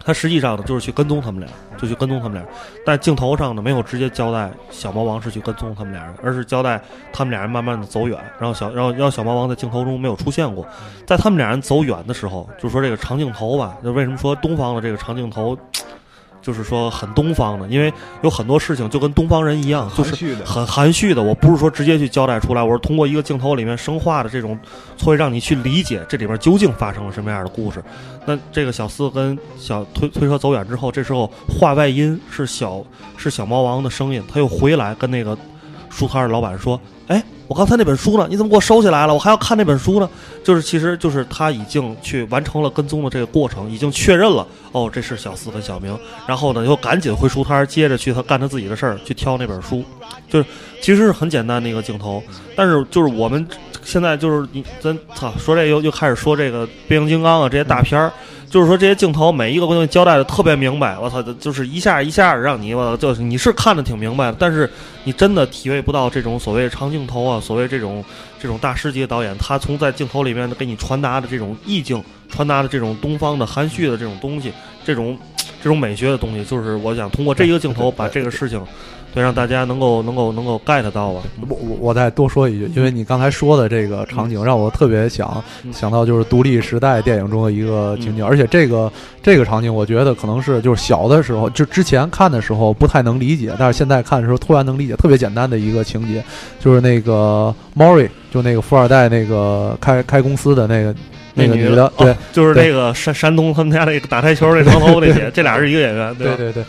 [0.05, 2.45] 他实际上呢，就是去跟踪他们俩，就去跟踪他们俩。
[2.85, 6.81] 但镜头上呢，没有直接交代小猫王是去跟踪他们俩人，而是交代
[7.13, 8.19] 他们俩人慢慢的走远。
[8.39, 10.67] 然后小，然后，让小猫王在镜头中没有出现过。
[11.07, 15.57] 在他们俩人走远的时候，就是说这个长镜头吧，就为什么说东方的这个长镜头，
[16.43, 21.23] 就是说很东方的，因为有很多事情就跟东方人一样，就是很含蓄的。
[21.23, 24.59] 我不是说直接去交代出来，我是通过一个镜头里面生化的这种，
[25.03, 27.83] 会让你去理解这里边究竟发生了什么样的故事。
[28.27, 32.85] 那这个小四跟小推推车走远之后，这时候话外音是小
[33.17, 35.37] 是小猫王的声音，他又回来跟那个
[35.89, 36.81] 书摊的老板说
[37.11, 38.29] ：“哎，我刚才那本书呢？
[38.31, 39.13] 你怎么给我收起来了？
[39.13, 40.09] 我还要看那本书呢。”
[40.45, 45.99] 就是其实就是他已经去完成了跟踪的这个过程，已经确认了哦，这是小四跟小明。
[46.25, 49.85] 然后呢，又赶紧回书摊，接着去他干他自己的事儿，去挑那本书。
[50.29, 50.49] 就是
[50.81, 52.23] 其实是很简单的一个镜头，
[52.55, 53.45] 但是就是我们
[53.83, 58.13] 现在就是你咱操说这又又开始说这个变形金刚啊这些大片儿，
[58.51, 64.69] 就是说这些镜头每一个东西交代的特别明白，我操，就是一下一下让你我操就是你是看的挺明白的，但是
[65.05, 68.05] 你真的体会不到这种所谓长镜头啊，所谓这种
[68.41, 74.53] 这种大师级的导演，他从在镜头里面给你传达的这种意境，传达的这种东方的含蓄的这种东西，
[74.85, 75.19] 这种
[75.63, 78.63] 这种美学的东西，就是我想通过这一个镜头把这个事情，
[79.13, 81.21] 对让大家能够能够能够 get 到吧。
[81.49, 88.91] 我我我再多说一句，因为你刚才说的这个场景让我特别想嗯想到就是独立时代电影中的一个情景，而且这个
[89.23, 96.25] 这个场景我觉得可能是就是小的时候就之前看的时候不太能理解，但是现在看的时候突然能理解，特别简单的一个情节，
[96.61, 100.95] 就是那个 Mori 就那个富二代那个开开公司的那个
[101.35, 106.65] 那个女女的，对哦就是那个山山东他们家那个打台球那长头发那姐， 这俩是一个演员，对对对，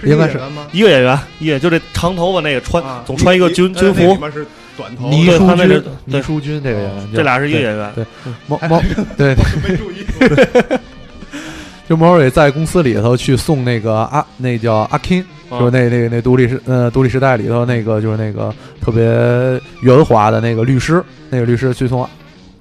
[0.00, 0.66] 是应该是演员吗？
[0.72, 4.46] 一个演员，一个就这长头发那个穿啊总穿一个军军服，那里面是
[4.76, 7.92] 短头，倪淑对他那是君，对倪淑君这个演员，这俩是一个演员。
[7.94, 8.04] 对
[8.46, 8.82] 毛毛
[9.16, 9.34] 对，
[9.66, 10.04] 没注意。
[11.88, 14.96] 就毛蕊在公司里头去送那个阿，那叫阿
[15.48, 19.04] 啊就是那那个那独立时呃独立时代里头那个就是那个特别
[19.82, 21.00] 圆滑的那个律师，
[21.30, 22.04] 那个律师去送，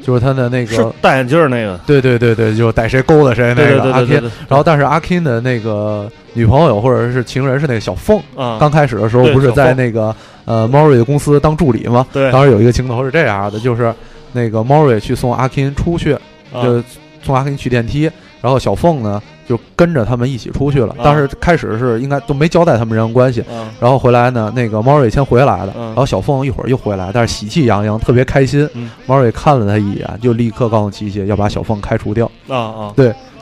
[0.06, 0.93] 就是他的那是个。
[1.01, 12.06] 戴眼镜儿那个，对对对对，就逮谁勾搭谁那个阿对对 King，对然后但是阿 King 的那个女朋友或者是情人是那个小凤，啊，刚开始的时候不是在那个呃 m o r i 的公司当助理吗？
[12.14, 12.32] 对。
[12.32, 13.91] 当时有一个镜头是这样的，就是
[14.32, 16.14] 那个 m o r i 去送阿 King 出去，
[16.53, 16.62] 啊。
[16.62, 16.84] 就
[17.24, 18.03] 送阿 King 去电梯，
[18.41, 20.96] 然后小凤呢就跟着他们一起出去了。
[21.00, 28.68] 啊当时开始是应该都没交代他们人际关系，啊然后回来呢，那个猫瑞先回来的，嗯然后小凤一会儿又回来，但是喜气洋洋，特别开心。
[28.74, 32.30] 嗯猫瑞看了他一眼，就立刻告诉琪琪要把小凤开除掉。
[32.48, 32.93] 啊啊，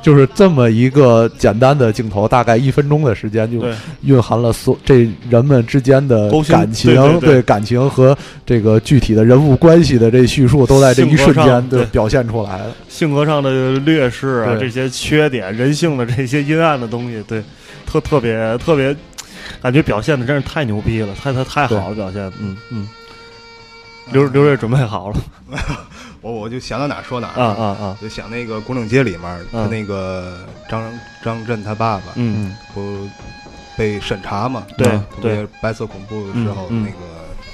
[0.04, 3.66] 就是这么一个简单的镜头，大概一分钟的时间，就
[4.02, 7.42] 蕴含了所这人们之间的感情，对对对。
[7.42, 12.76] 感情和这个具体的人物关系的这叙述，都在这一瞬间就表现出来了。
[12.90, 17.42] 性格上的劣势啊，这些缺点，人性的这些阴暗的东西，对，
[17.86, 18.96] 特特别特别，
[19.62, 22.88] 感觉表现的真是太牛逼了，太太太好了，表现，嗯嗯。
[24.12, 25.16] 刘刘瑞准备好了
[26.24, 27.98] 我我就想到哪儿说哪儿啊啊啊！
[28.02, 30.92] 就想那个《古董街》里面，他嗯那个张
[31.24, 33.08] 张震他爸爸嗯，不
[33.78, 34.66] 被审查嘛？
[34.78, 36.98] 对对白色恐怖的时候，那个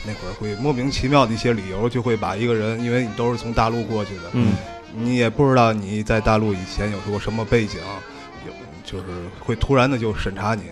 [0.05, 4.53] 那会儿会莫名其妙的一些理由，就会把一个人，因为你都是从大陆过去的，嗯
[4.95, 7.80] 你也不知道你在大陆以前有过什么背景，
[8.45, 8.53] 有
[8.84, 9.05] 就是
[9.39, 10.63] 会突然的就审查你。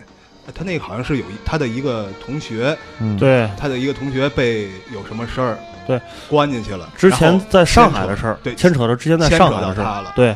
[0.55, 6.87] 他那个好像是有一他的一个同学，嗯，对，他的一个同学被有什么事儿，对，关进去了。
[6.97, 10.13] 之前在上海的事儿，对牵扯到之前在上海的事儿，到他了。
[10.15, 10.35] 对，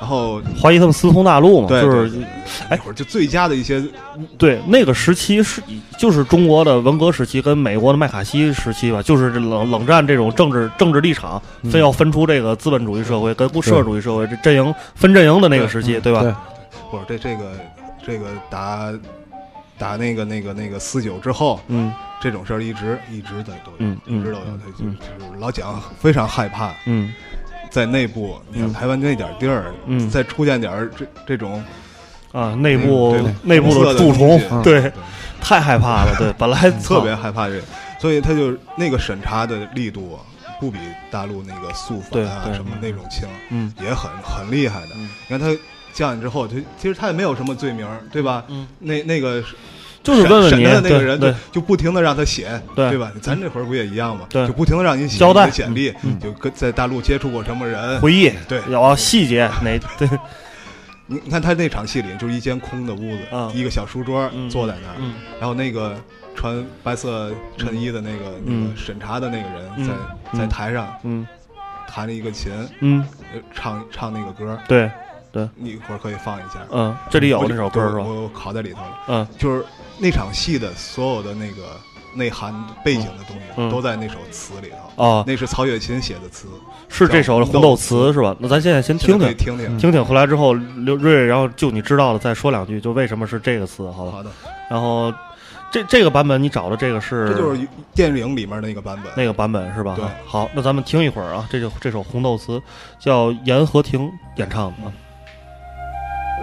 [0.00, 2.20] 然后怀疑他们私通大陆嘛，对，就是
[2.68, 3.82] 哎那会儿就最佳的一些
[4.36, 5.62] 对，那个时期是
[5.98, 16.22] 就是中国的文革时期跟美国的麦卡锡时期吧，就是这冷冷战这种政治政治立场，嗯非要分出这个资本主义社会跟社会主义社会这阵营分阵营的那个时期，对吧？
[16.22, 16.34] 对
[16.90, 17.52] 不是这这个
[18.06, 18.90] 这个打
[19.78, 21.92] 打那个那个那个四九之后，嗯。
[22.20, 24.44] 这种事儿一直一直在都有，一直都有。
[24.44, 27.12] 嗯他就嗯就是老蒋非常害怕，嗯。
[27.70, 28.72] 在内部，你看嗯。
[28.72, 30.10] 台湾那点地儿，嗯。
[30.10, 31.62] 再出现点儿这这种
[32.32, 34.92] 啊，内部对内部的蛀虫对，
[35.40, 37.62] 太害怕了，对， 本来特别害怕这个，
[38.00, 40.18] 所以他就那个审查的力度啊
[40.58, 40.78] 不比
[41.12, 43.72] 大陆那个肃对反啊什么那种轻，嗯。
[43.80, 44.88] 也很很厉害的。
[44.96, 45.08] 嗯。
[45.28, 45.56] 你看他
[45.98, 48.44] 降去之后，他其实他也没有什么罪名，对吧？
[48.48, 49.42] 嗯，那那个
[50.02, 52.96] 就是问问你，审他的那个对对人就就不停的让他写，对。
[52.96, 53.10] 吧？
[53.20, 54.26] 咱这会儿不也一样吗？
[54.30, 54.46] 对。
[54.46, 55.50] 就不停的让你写交代。
[55.50, 56.18] 简历，嗯。
[56.20, 58.00] 就跟在大陆接触过什么人。
[58.00, 58.60] 回忆，对。
[58.70, 60.08] 有细节哪对，
[61.06, 65.14] 你你看他那场戏里就是一间空的屋子，啊一个小书桌嗯坐在那儿，嗯。
[65.40, 65.96] 然后那个
[66.34, 69.92] 穿白色衬衣的那个、嗯那个审查的那个人嗯在、
[70.32, 70.40] 嗯。
[70.40, 71.26] 在台上嗯。
[71.90, 73.02] 弹了一个琴，嗯，
[73.34, 74.90] 呃唱唱那个歌，对，
[75.54, 76.66] 你一会儿可以放一下。
[76.70, 78.02] 嗯，这里有我那首歌是吧？
[78.02, 78.98] 我我拷在里头了。
[79.08, 79.64] 嗯就是
[79.98, 81.78] 那场戏的所有的那个
[82.14, 82.54] 内涵
[82.84, 84.76] 背景的东西，嗯都在那首词里头。
[85.02, 86.48] 哦，那是曹雪芹写的词，
[86.88, 88.34] 是这首《红豆词》是吧？
[88.38, 89.78] 那咱现在先听听听听。
[89.78, 94.10] 听听，回来之后刘瑞瑞，然后就你知道了再说两句，就为什么是这个词，好吧？
[94.12, 94.30] 好的，
[94.70, 95.12] 然后
[95.70, 99.12] 这这个版本你找的这个是这就是电影里面那个版本。
[99.16, 99.94] 那个版本是吧？
[99.96, 102.58] 对好，那咱们听一会儿啊，这就这首《红豆词》
[102.98, 104.92] 叫严和婷演唱的啊。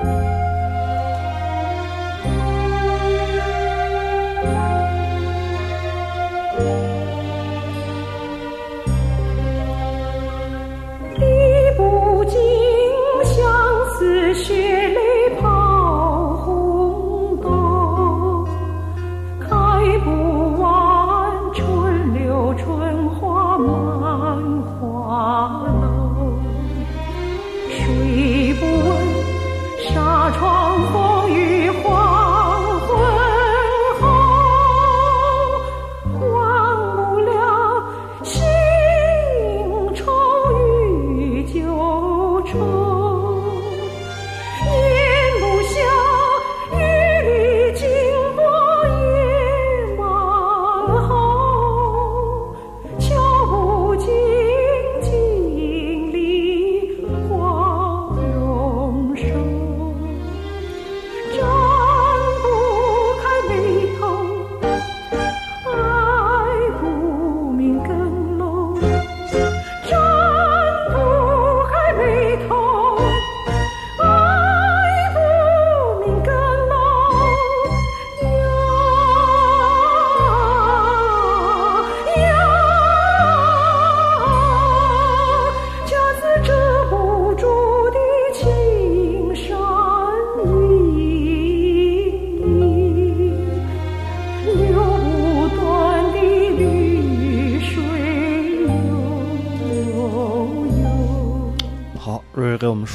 [0.05, 0.44] 历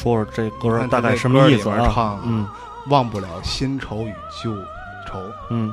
[0.03, 2.21] 说说这歌大概什么意思啊？
[2.25, 2.47] 嗯。
[2.89, 4.55] 忘不了新愁与旧
[5.07, 5.21] 愁，
[5.51, 5.73] 嗯。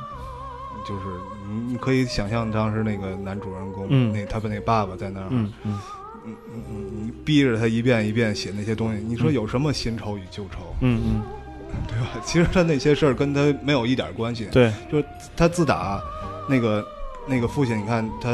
[0.86, 1.01] 就是
[1.47, 4.11] 你你可以想象当时那个男主人公，嗯。
[4.13, 5.80] 那他的那爸爸在那儿，嗯嗯。
[6.25, 11.21] 嗯你你逼着他一遍一遍写那些东西，你说有什么新愁与旧愁，嗯嗯，
[11.88, 12.07] 对吧？
[12.25, 15.05] 其实他那些事儿跟他没有一点关系，对，就是
[15.38, 16.01] 他自打
[16.49, 16.86] 那个
[17.25, 18.30] 那个父亲，你看他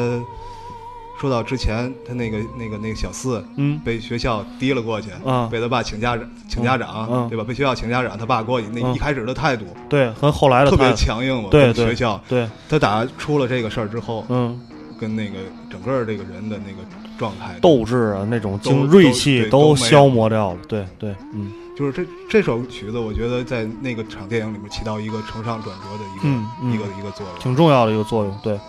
[1.23, 7.45] 说到之前他那个那个那个小四嗯被学校提了过去，啊被他爸请家长请家长，嗯对吧？
[7.47, 12.21] 被学校请家长，他爸过去那嗯一开始的态度、对，和后来的特别强硬嘛，对学校。
[12.27, 14.59] 对，他打出了这个事儿之后，嗯，
[14.99, 15.37] 跟那个
[15.69, 16.79] 整个这个人的那个
[17.17, 18.59] 状态，斗志啊，那种
[18.89, 20.59] 锐气都消磨掉了。
[20.67, 27.39] 对对，嗯就是这这首曲子，我觉得在那个场电影里面起到一个承上转折的一个、嗯嗯一个一个作用。
[27.39, 28.39] 挺重要的一个作用。
[28.43, 28.59] 对，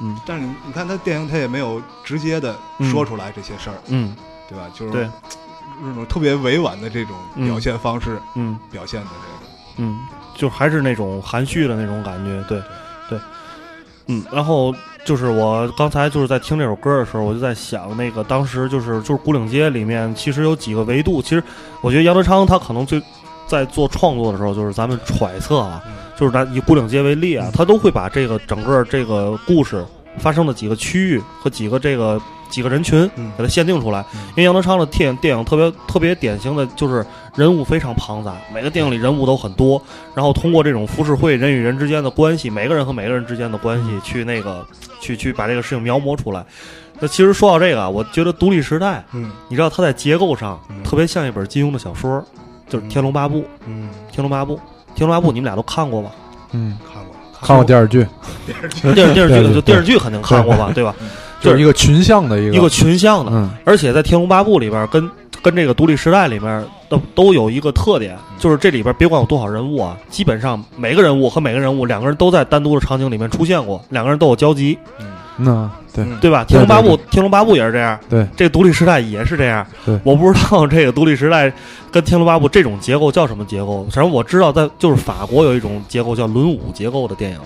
[0.00, 2.56] 嗯但是你你看他电影，他也没有直接的
[2.90, 4.14] 说出来这些事儿，嗯
[4.48, 4.64] 对吧？
[4.74, 5.08] 就是对
[5.82, 9.52] 这种特别委婉的这种表现方式，嗯表现的这个。
[9.78, 9.98] 嗯，
[10.34, 12.42] 就还是那种含蓄的那种感觉。
[12.48, 12.62] 对
[13.08, 13.18] 对，
[14.06, 14.74] 嗯，然后。
[15.06, 21.22] 就是我刚才就是在听这首歌的时候，我就在想，那个当时就是就是古岭街里面，其实有几个维度。
[21.22, 21.40] 其实
[21.80, 23.00] 我觉得杨德昌他可能最
[23.46, 25.80] 在做创作的时候，就是咱们揣测啊，
[26.16, 29.84] 就是拿以古岭街为例啊，他都会把这个整个这个故事
[30.18, 33.30] 发生的几个区域和几个这个几个人群嗯。
[33.36, 34.04] 给它限定出来。
[34.30, 37.04] 因为杨德昌的电影电影特别特别典型的就是
[37.34, 39.80] 人物非常庞杂，每个电影里人物都很多，
[40.14, 44.66] 然后通过这种浮世绘人与人之间的关系，每个人和每个人之间的关系去那个
[45.00, 46.44] 去去把这个事情描摹出来。
[46.98, 49.30] 那其实说到这个啊，我觉得《独立时代》，嗯。
[49.48, 50.82] 你知道它在结构上嗯。
[50.82, 52.24] 特别像一本金庸的小说，
[52.70, 53.40] 就是《天龙八部》。
[53.66, 54.56] 嗯，《天龙八部》，
[54.96, 56.10] 《天龙八部》你们俩都看过吧？
[56.50, 57.14] 嗯，看过。
[57.40, 58.04] 看过电视剧，
[58.94, 60.82] 电视电视剧对就电视剧肯定看过吧，对。
[60.82, 60.92] 吧？
[61.38, 63.50] 就是一个群像的一个一个群像的，嗯。
[63.64, 65.08] 而且在《天龙八部》里边跟
[65.42, 74.78] 跟这个《独立时代》里面都都有一个特点，就是这里边别管有多少人物啊，基本上每个人物和每个人物两个人都在单独的场景里面出现过，两个人都有交集，
[75.36, 76.42] 那对嗯对吧？
[76.46, 79.66] 《天龙八部》《天龙八部》也是这样，对这个《独立时代》也是这样。
[79.84, 81.48] 对我不知道 这个《独立时代》
[81.90, 87.38] 跟《天龙八部》这种结构叫什么结构，反正我知道在就是法国有一种结构叫轮舞结构的电影，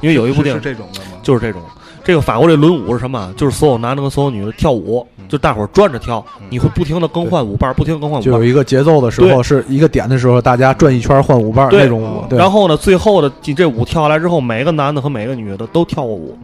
[0.00, 1.18] 因为有一部电影是这种的吗？
[1.22, 1.60] 就是这种。
[2.04, 3.34] 这个法国这轮舞是什么啊？
[3.36, 8.24] 就是所有男的跟所有女的跳舞，就大伙儿转着跳，你会不停的更换舞伴儿，不停地更换舞伴。
[8.24, 12.24] 就有一个节奏的时候，是一个点的时候，大家转一圈换舞伴那种舞。
[12.36, 16.38] 然后呢，最后的你这舞跳下来之后，每个男的和每个女的都跳过舞，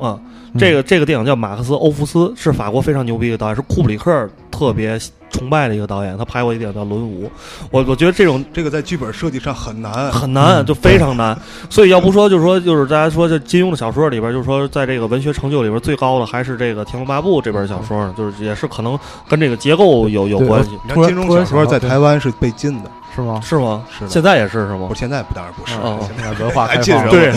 [0.00, 0.18] 啊、
[0.58, 4.98] 这个这个电影叫马克思·欧夫斯，是法国非常牛逼的导演，是库布里克特别
[5.30, 7.26] 崇拜的一个导演，他拍过一个电影叫《轮舞》，
[7.70, 11.38] 我我觉得这种这个在剧本设计上很难，很难，就非常难。
[11.70, 18.98] 所以要不说，就是说，就是大家说，这金庸的小说里边，就是说，在这个文学成就里边最高的还是这个《天龙八部》这本小说呢，就是也是可能
[19.28, 23.40] 跟这个结构有有关系，你看金庸小说在台湾是被禁的，是吗？
[23.42, 23.84] 是吗？
[23.96, 24.94] 是现在也是是吗不？
[24.94, 27.32] 现在不当然不是，哦现在文化还禁着开放 对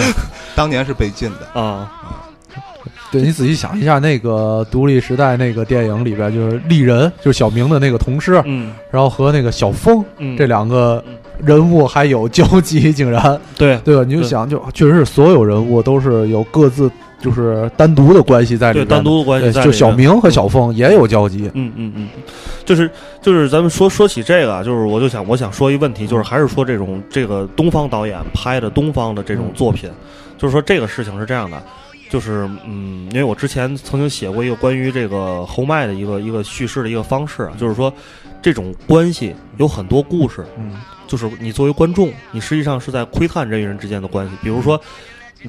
[0.56, 1.60] 当年是被禁的。
[1.62, 1.92] 啊，
[3.14, 11.16] 对你仔细想一下，那个独立时代那个电影里边，就是丽人，就是小明的那个同事，嗯然后和那个小峰嗯，这两个嗯
[11.46, 14.04] 人物还有交集，竟然对对吧？
[14.06, 21.50] 你就想，就确实是所有人物都是有各自就是单独的关系在里对，单独的关系，在里面就小明和小峰也有交集。
[21.54, 22.10] 嗯嗯嗯，
[22.66, 22.90] 就是
[23.22, 29.90] 就是咱们说说起这个啊，就是我就想我想说一个问题，就是还是说这种这个东方导演拍的东方的这种作品，
[30.38, 31.62] 就是说这个事情是这样的，
[32.14, 37.92] 就是嗯，因为我之前曾经写过一个关于这个后麦的一个一个叙事的一个方式啊，就是说
[38.40, 44.34] 这种关系有很多故事，嗯，就是你作为观众，你实际上是在窥探人与人之间的关系。
[44.44, 44.80] 比如说，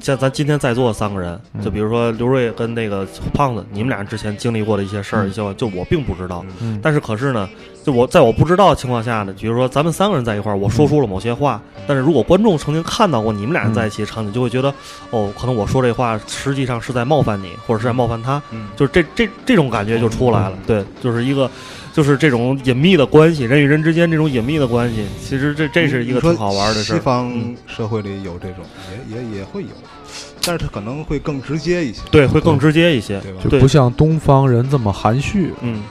[0.01, 6.43] 像咱今天在座的三个人，就比如说刘瑞跟那个胖子，你们俩之前经历过的一些事儿，一些就我并不知道。
[6.63, 7.47] 嗯但是可是呢，
[7.85, 14.73] 就我在我不知道的情况下呢，比如说咱们三个人在一块儿，我说出了某些话，但是如果观众曾经看到过你们俩人在一起的场景，就会觉得，
[15.11, 20.59] 哦，可能我说这话实际上是在冒犯你，或者是在冒犯他，嗯就是这这这种感觉就出来了。
[20.67, 21.51] 对，就是一个。
[21.95, 26.97] 就是这种隐秘的关系，人与人之间这种隐秘的关系，其实这这是一个挺好玩的事儿。
[26.97, 28.65] 西方嗯社会里有这种，
[29.09, 29.69] 也也也会有，
[30.45, 33.21] 但是它可能会更直接一些，对，会更直接一些。
[33.21, 33.39] 对吧？
[33.45, 35.85] 就不像东方人这么含蓄，嗯，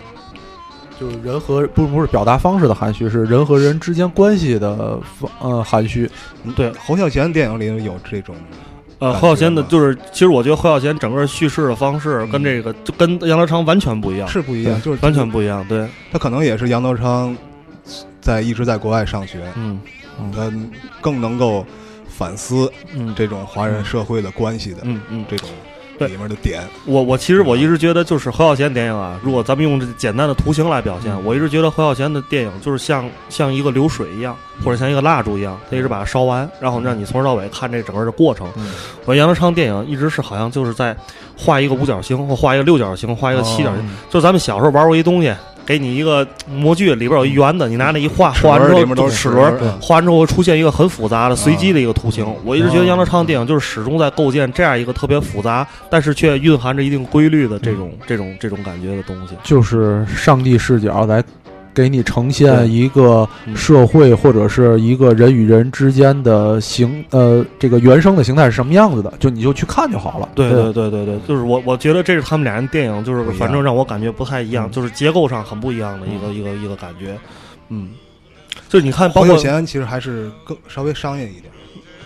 [1.00, 6.10] 就是人和不不是表达方式的含蓄，是人和人之间关系的方呃含蓄。
[6.56, 8.36] 对侯孝贤电影里有这种，
[9.00, 15.66] 呃，侯孝贤的就是，其实我觉得侯孝贤整个叙事的方式跟这个就跟杨德昌完全不一样，是不一样，就是完全不一样。
[15.68, 17.36] 对，他可能也是杨德昌
[18.22, 19.80] 在一直在国外上学，嗯
[20.32, 20.52] 他
[21.02, 21.66] 更能够
[22.08, 25.26] 反思嗯这种华人社会的关系的嗯嗯。
[25.28, 25.50] 这种
[25.98, 26.62] 对里面的点。
[26.86, 38.48] 我我其实我一直觉得，就是何小贤电影啊，如果咱们用这简单的图形来表现，我一直觉得何小贤的电影就是像像一个流水一样，或者像一个蜡烛一样，他一直把它烧完，然后让你从头到尾看这整个的过程。
[39.06, 40.96] 我杨德昌电影一直是好像就是在
[41.38, 45.34] 画一个五角星，或画一个六角星，画一个七角星，就咱们小时候玩过一东西。
[45.66, 52.26] 给你一个模具，里边有一圆的，你拿那一画，画完之后里面都是齿轮对，画完之后会出现一个很复杂的、随机的一个图形。
[52.44, 59.36] 我一直觉得杨德昌的电影就是始终在构建这样一个特别复杂，但是却蕴含着一定规律的这种、这种、这种感觉的东西。
[59.44, 61.24] 就是上帝视角来
[61.74, 63.56] 给你呈现一个嗯。
[63.56, 70.30] 社会或者是一个人与人之间的形呃这个原生的形态是什么样子的，就你就去看就好了。
[70.36, 70.64] 对对。
[70.64, 74.72] 对对对对，就是我我觉得这是他们俩人电影，就是反正让我感觉不太一样，嗯。
[74.72, 77.18] 就是结构上很不一样的一个、一个一个感觉。
[77.70, 77.92] 嗯，
[78.70, 81.46] 就是你看，包侯括孝贤其实还是更稍微商业一点，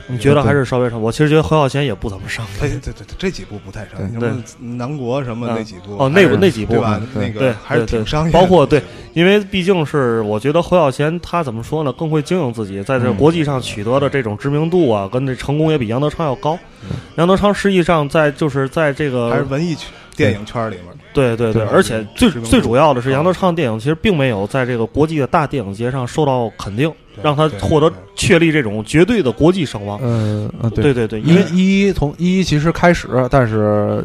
[0.10, 2.46] 你觉得还是稍微长，我其实觉得何小贤也不怎么上。
[2.60, 4.44] 他对对对，这几部不太上，什对么
[4.78, 7.02] 南国什么嗯那几部哦那部那几部对吧？
[7.14, 8.82] 对那对个还是对挺商业，包括对
[9.14, 16.58] 因为毕竟是我觉得侯孝贤他怎么说呢，更会经营自己，在这嗯国际上取得的这种知名度啊，跟这成功也比杨德昌要高。
[16.84, 26.92] 嗯杨德昌实际上在就是在这个还是文艺圈电影圈里面，对对对，而且最最主要的是，杨德昌电影其实并没有在这个国际的大电影节上受到肯定，
[27.24, 30.00] 让他获得确立这种绝对的国际声望。
[30.02, 30.94] 嗯嗯对。
[30.94, 34.04] 对对，因为一一从一一其实开始，但是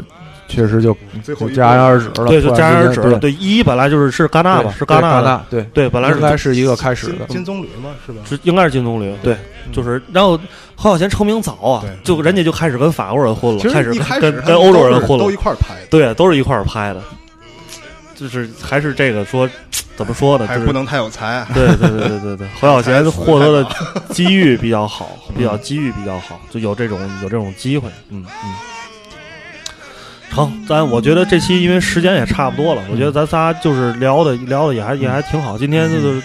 [0.52, 2.26] 确实就就最后戛然而止了。
[2.26, 3.18] 对就戛然而止了。
[3.18, 7.24] 对，一本来就是是戛纳吧，是戛戛纳对，对，本来是应该是一个开始的。
[7.28, 8.20] 金棕榈嘛，是吧？
[8.28, 9.36] 是应该是金棕榈，对，
[9.72, 10.36] 就是然后
[10.76, 17.02] 何小贤成名早啊，就人家就开始跟法国人混了，开始跟跟欧洲人混了都一块儿拍，对，都是一块儿拍的，
[18.14, 19.48] 就是还是这个说
[19.96, 21.26] 怎么说呢，就是还不能太有才。
[21.26, 23.70] 啊对对对对对对，何小贤获得的
[24.10, 28.54] 机遇比较好， 比较机遇比较好，就有这种有这种机会，嗯嗯。
[30.32, 35.58] 成，咱我觉得这期因为时间也差不多了，我觉得咱仨就是聊的聊的也还也还挺好。
[35.58, 36.22] 今天就是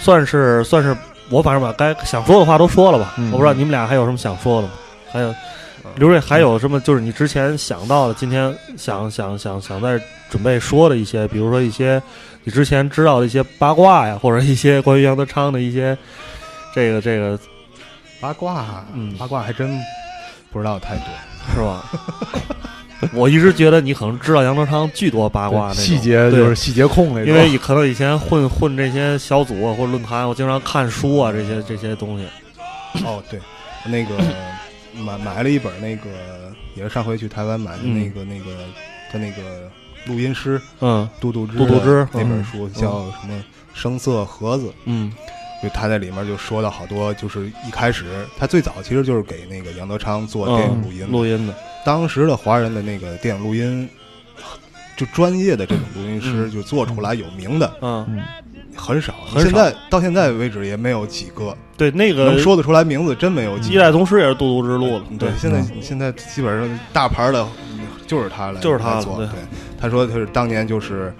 [0.00, 0.96] 算是算是
[1.28, 4.74] 我反正把该想说的话都说了吧，嗯我不知道你们俩还有什么想说的吗？
[5.12, 5.34] 还有
[5.94, 12.02] 刘瑞还有什么就是你之前想到的，今天想想想想在准备说的一些，比如说一些
[12.44, 15.96] 你之前知道的一些八卦呀，或者一些关于杨德昌的一些
[16.74, 17.38] 这个这个
[18.20, 19.80] 八卦，嗯八卦还真
[20.52, 21.04] 不知道太多。
[21.54, 21.84] 是吧？
[23.14, 27.26] 我一直觉得你可能知道杨德昌巨多八卦那种细节就是细节控那种。
[27.26, 32.26] 因为可能以前混混这些小组啊或者论坛，我经常看书啊这些这些东西。
[33.04, 33.40] 哦，对，
[33.86, 34.16] 那个
[35.04, 36.08] 买买了一本那个，
[36.74, 38.50] 也是上回去台湾买的嗯那个、那个
[39.10, 39.70] 他那个
[40.06, 43.34] 录音师嗯杜杜之杜杜之那本嗯书叫什么
[43.72, 44.66] 《声色盒子》。
[44.84, 45.12] 嗯
[45.62, 48.06] 就他在里面就说到好多，就是一开始
[48.38, 51.54] 他最早其实就是给那个杨德昌做电影录音的，录音的，
[51.84, 53.88] 当时的华人的那个电影录音，
[54.96, 58.22] 就专业的这种录音师就做出来有名的嗯，
[58.74, 63.78] 很少，很少现在到现在为止也没有几个对，那个能说得出来名字，真没有几一。
[63.78, 67.46] 代宗师也是杜杜之路了，对，现在现在基本上大牌的，
[68.06, 69.16] 就是他来就是他来做。
[69.16, 69.36] 对对，
[69.80, 71.14] 他说他是当年就是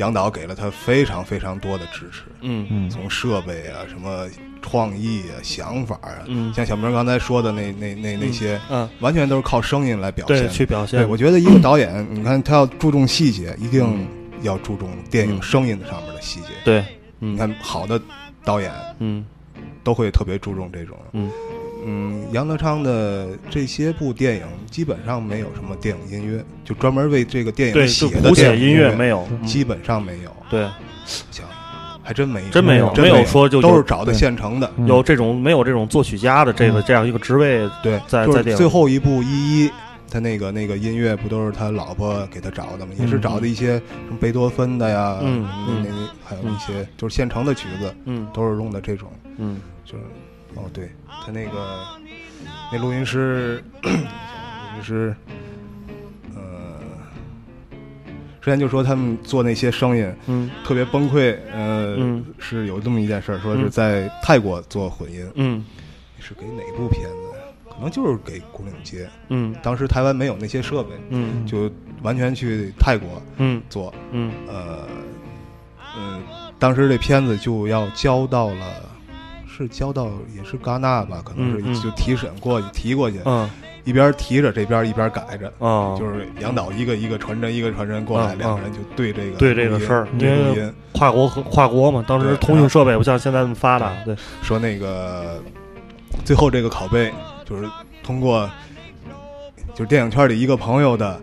[0.00, 4.26] 杨导给了他非常非常多的支持，嗯嗯从设备啊、什么
[4.62, 10.48] 创意啊、想法啊，嗯像小明刚才说的那那那那些，嗯，完全都是靠声音来表，现。
[10.48, 11.06] 去表现对，。
[11.06, 14.06] 我觉得一个导演，你看他要注重细节，一定嗯
[14.42, 16.48] 要注重电影声音上面的细节。
[16.64, 16.80] 对，
[17.20, 18.00] 嗯你看好的
[18.42, 19.22] 导演嗯
[19.84, 20.96] 都会特别注重这种。
[21.12, 21.30] 嗯，
[21.84, 30.30] 嗯，杨德昌的这些部电影基本上没有什么电影音乐，就专门为这个电，影写的谱写音电影乐乐没有，嗯基本上没有。
[30.48, 30.68] 对，
[31.06, 31.44] 行
[32.02, 33.24] 还真没有，真没有真没有。
[33.24, 34.70] 说就有都是找的现成的。
[34.76, 34.86] 嗯。
[34.86, 39.70] 有这种没有这种作曲家的这个这样一个职位，对，就是在在最后一部一一，
[40.10, 42.92] 他那个那个音乐不都是他老婆给他找的吗？
[42.98, 48.26] 也是找的一些什么贝多芬的呀，那那还有一些就是现成的曲子，嗯。
[48.34, 49.60] 都是用的这种，嗯。
[49.84, 50.04] 就是
[50.54, 51.86] 哦，对他那个
[52.72, 53.90] 那录音师， 录
[54.76, 55.14] 音师，
[56.34, 56.78] 呃，
[58.40, 65.64] 之前就说他们做那些声音嗯特别崩溃，呃，嗯是有这么一件事儿，说嗯是在泰国做混音，嗯
[66.18, 67.16] 是给哪部片子？
[67.70, 69.04] 可能就是给《古岭街》。
[69.28, 71.70] 嗯当时台湾没有那些设备，嗯就
[72.02, 73.92] 完全去泰国嗯做。
[74.12, 74.86] 嗯呃，
[75.96, 76.22] 嗯，
[76.58, 78.66] 当时这片子就要交到了，
[79.64, 83.48] 是交到也是戛纳吧，可能是就提审过去提过去，嗯。
[83.84, 85.46] 一边提着这边一边改着。
[85.58, 95.42] 啊，就是杨导一个一个传真，一个传真过来，嗯两个人就对这个对这个事儿对因为录音，跨国和跨国嘛，当时通讯设备不像现在那么发达，对，说那个
[96.26, 97.10] 最后这个拷贝
[97.46, 97.66] 就是
[98.02, 98.48] 通过
[99.74, 101.18] 就是电影圈里一个朋友的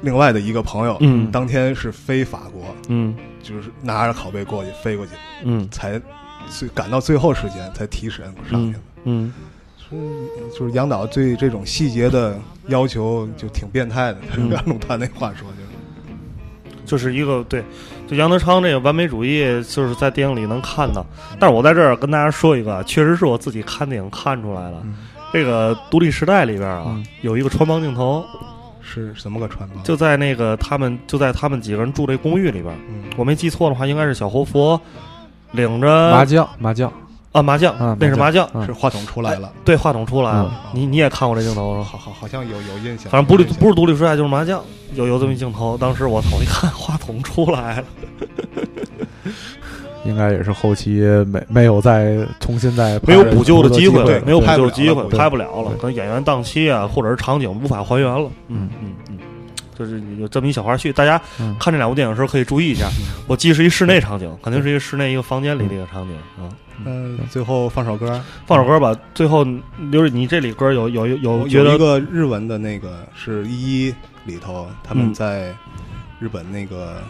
[0.00, 1.30] 另外的一个朋友，嗯。
[1.30, 3.14] 当天是飞法国，嗯。
[3.42, 5.12] 就是拿着拷贝过去飞过去，
[5.44, 5.68] 嗯。
[5.70, 6.02] 才
[6.48, 8.78] 最赶到最后时间才提审上去的。
[9.04, 9.32] 嗯
[9.76, 12.36] 所以就是杨导对这种细节的
[12.68, 15.66] 要求就挺变态的，嗯按陆他那话说就是。
[16.84, 17.64] 就是一个对，
[18.06, 21.04] 就杨德昌这个完美主义，就是在电影里能看到。
[21.36, 24.86] 但是我在这儿跟大家说一个，确实是我自己看电影看出来了。
[25.32, 28.24] 这个《独立时代》里边啊，嗯有一个穿帮镜头，
[28.80, 29.82] 是什么个穿帮？
[29.82, 34.80] 就在那个他们就在他们几个人住这公寓里边，嗯，我没记错的话，应该是小活佛
[35.56, 36.92] 领着麻将麻将，
[37.32, 40.52] 啊麻将，啊那是麻将，嗯是话筒出来了，对话筒出来了。
[40.72, 41.82] 嗯你你也看过这镜头？
[41.82, 43.10] 好好好像有有印象。
[43.10, 44.62] 反正不是有印象不是独立出来就是麻将，
[44.94, 45.76] 有有这么一镜头。
[45.76, 47.84] 当时我操，我一看话筒出来了，
[50.04, 58.30] 应该也是后期没没有再重新再没有补救的机会对了，没有补拍不了救机会，了拍不了了，可能演员档期啊，或者是场景无法还原了。
[58.48, 59.05] 嗯嗯嗯，
[59.78, 62.88] 就是有这么一小花絮，大家嗯看这两部电影的时候可以注意一下。
[63.26, 66.48] 我记是一室内场景，肯定是一个室内一个房间里的一个场景啊。
[66.84, 69.44] 嗯，最后放首歌，放首歌吧，最后
[69.90, 73.94] 就是你这里歌有有有有有觉得一个日文的那个是一一
[74.24, 75.54] 里头，他们嗯在
[76.18, 77.02] 日本那个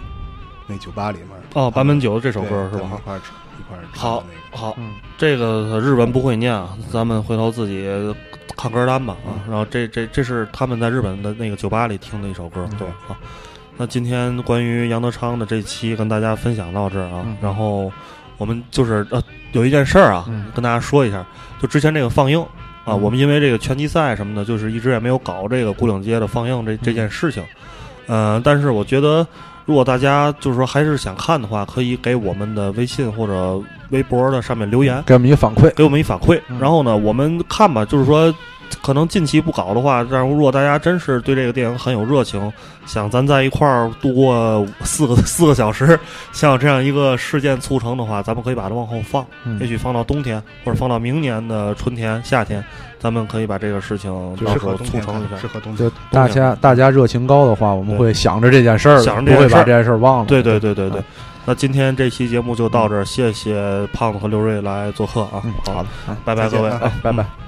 [0.67, 2.87] 那酒吧里面哦，坂本九这首歌是吧？
[2.87, 3.21] 一块儿
[3.59, 4.57] 一块儿好那个。
[4.57, 7.85] 好嗯，这个日文不会念啊，咱们回头自己
[8.57, 9.41] 看歌单吧嗯啊。
[9.49, 13.17] 然后这这这是他们在日本的那个酒吧里听的一首歌，对啊。
[13.77, 17.93] 那今天关于杨德昌的这期跟大家分享到这儿啊，嗯然后
[18.39, 21.27] 我们就是呃有一件事儿啊，嗯跟大家说一下，
[21.61, 27.45] 就之前这个放映啊，嗯我们因为这个拳击赛什么的，就是一直也没有搞这个古岭街的放映这这件事情。
[28.07, 29.27] 呃，但是我觉得，
[29.67, 33.61] 如果大家就是说还是想看的话，可以给我们的微信或者
[33.91, 36.41] 微博的上面留言，给我们一个反馈，给我们一反馈。
[36.49, 38.33] 嗯然后呢，我们看吧，就是说，
[38.83, 42.53] 可能近期不搞的话，但是如果大家真是对这个电影很有热情，
[42.87, 45.99] 想咱在一块儿度过四个四个小时，
[46.33, 52.65] 像有这样一个事件促成的话，咱们可以把它往后放，嗯也许放到冬天，或者放到明年的春天、夏天，
[52.99, 54.11] 咱们可以把这个事情
[54.45, 55.47] 到时候适合促成一下，适。
[55.47, 55.97] 合冬天就。
[56.11, 60.27] 大家大家热情高的话，我们会想着这件事儿，想着这件事不会把这件事儿忘了。
[60.27, 61.05] 对对对对对啊，
[61.45, 66.71] 那今天这期节目就到这儿，谢谢胖子和刘瑞来做客啊嗯，，好的，啊拜拜各位
[67.03, 67.46] 拜拜。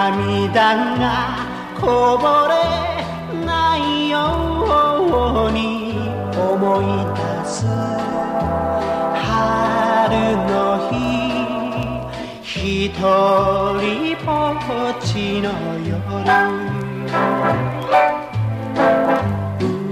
[0.00, 1.04] 涙が
[1.78, 2.54] こぼれ
[3.44, 4.16] ないよ
[5.46, 5.92] うに
[6.34, 7.66] 思い出す
[9.14, 9.28] 春
[10.48, 10.50] の
[10.88, 10.92] 日。
[12.42, 12.98] 一人
[14.24, 15.46] ぼっちの
[15.84, 15.92] 夜。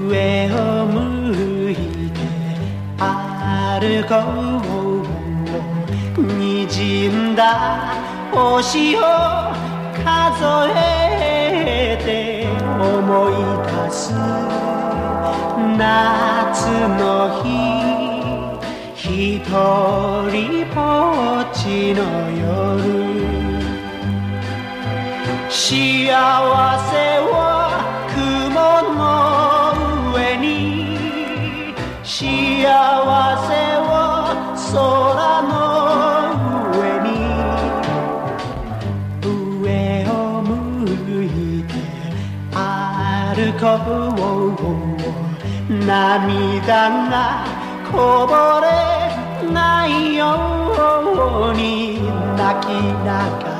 [0.08, 0.12] 上
[0.52, 0.56] を
[0.86, 0.96] 向
[1.70, 1.74] い
[2.12, 2.18] て
[2.96, 3.04] 歩
[4.08, 4.14] こ
[6.16, 7.42] う滲んだ
[8.32, 8.98] 星を
[10.04, 12.08] 数えて
[12.80, 13.32] 思い
[13.66, 14.12] 出す。
[15.76, 16.58] 夏
[16.98, 17.02] の
[17.42, 17.46] 日
[18.96, 19.04] 一
[20.30, 20.36] 人
[20.74, 20.76] ぼ
[21.42, 21.58] っち
[21.94, 22.00] の
[22.30, 22.42] 夜。
[25.48, 25.58] 幸
[26.90, 27.22] せを
[28.14, 28.56] 雲
[28.94, 29.00] の
[30.14, 30.46] 上に。
[32.02, 32.16] 幸
[33.46, 33.88] せを
[34.72, 35.67] 空の
[43.58, 43.66] ぶ
[45.84, 47.44] 涙が
[47.90, 48.66] こぼれ
[49.52, 51.98] ないように
[52.36, 52.70] 泣き
[53.04, 53.57] ながら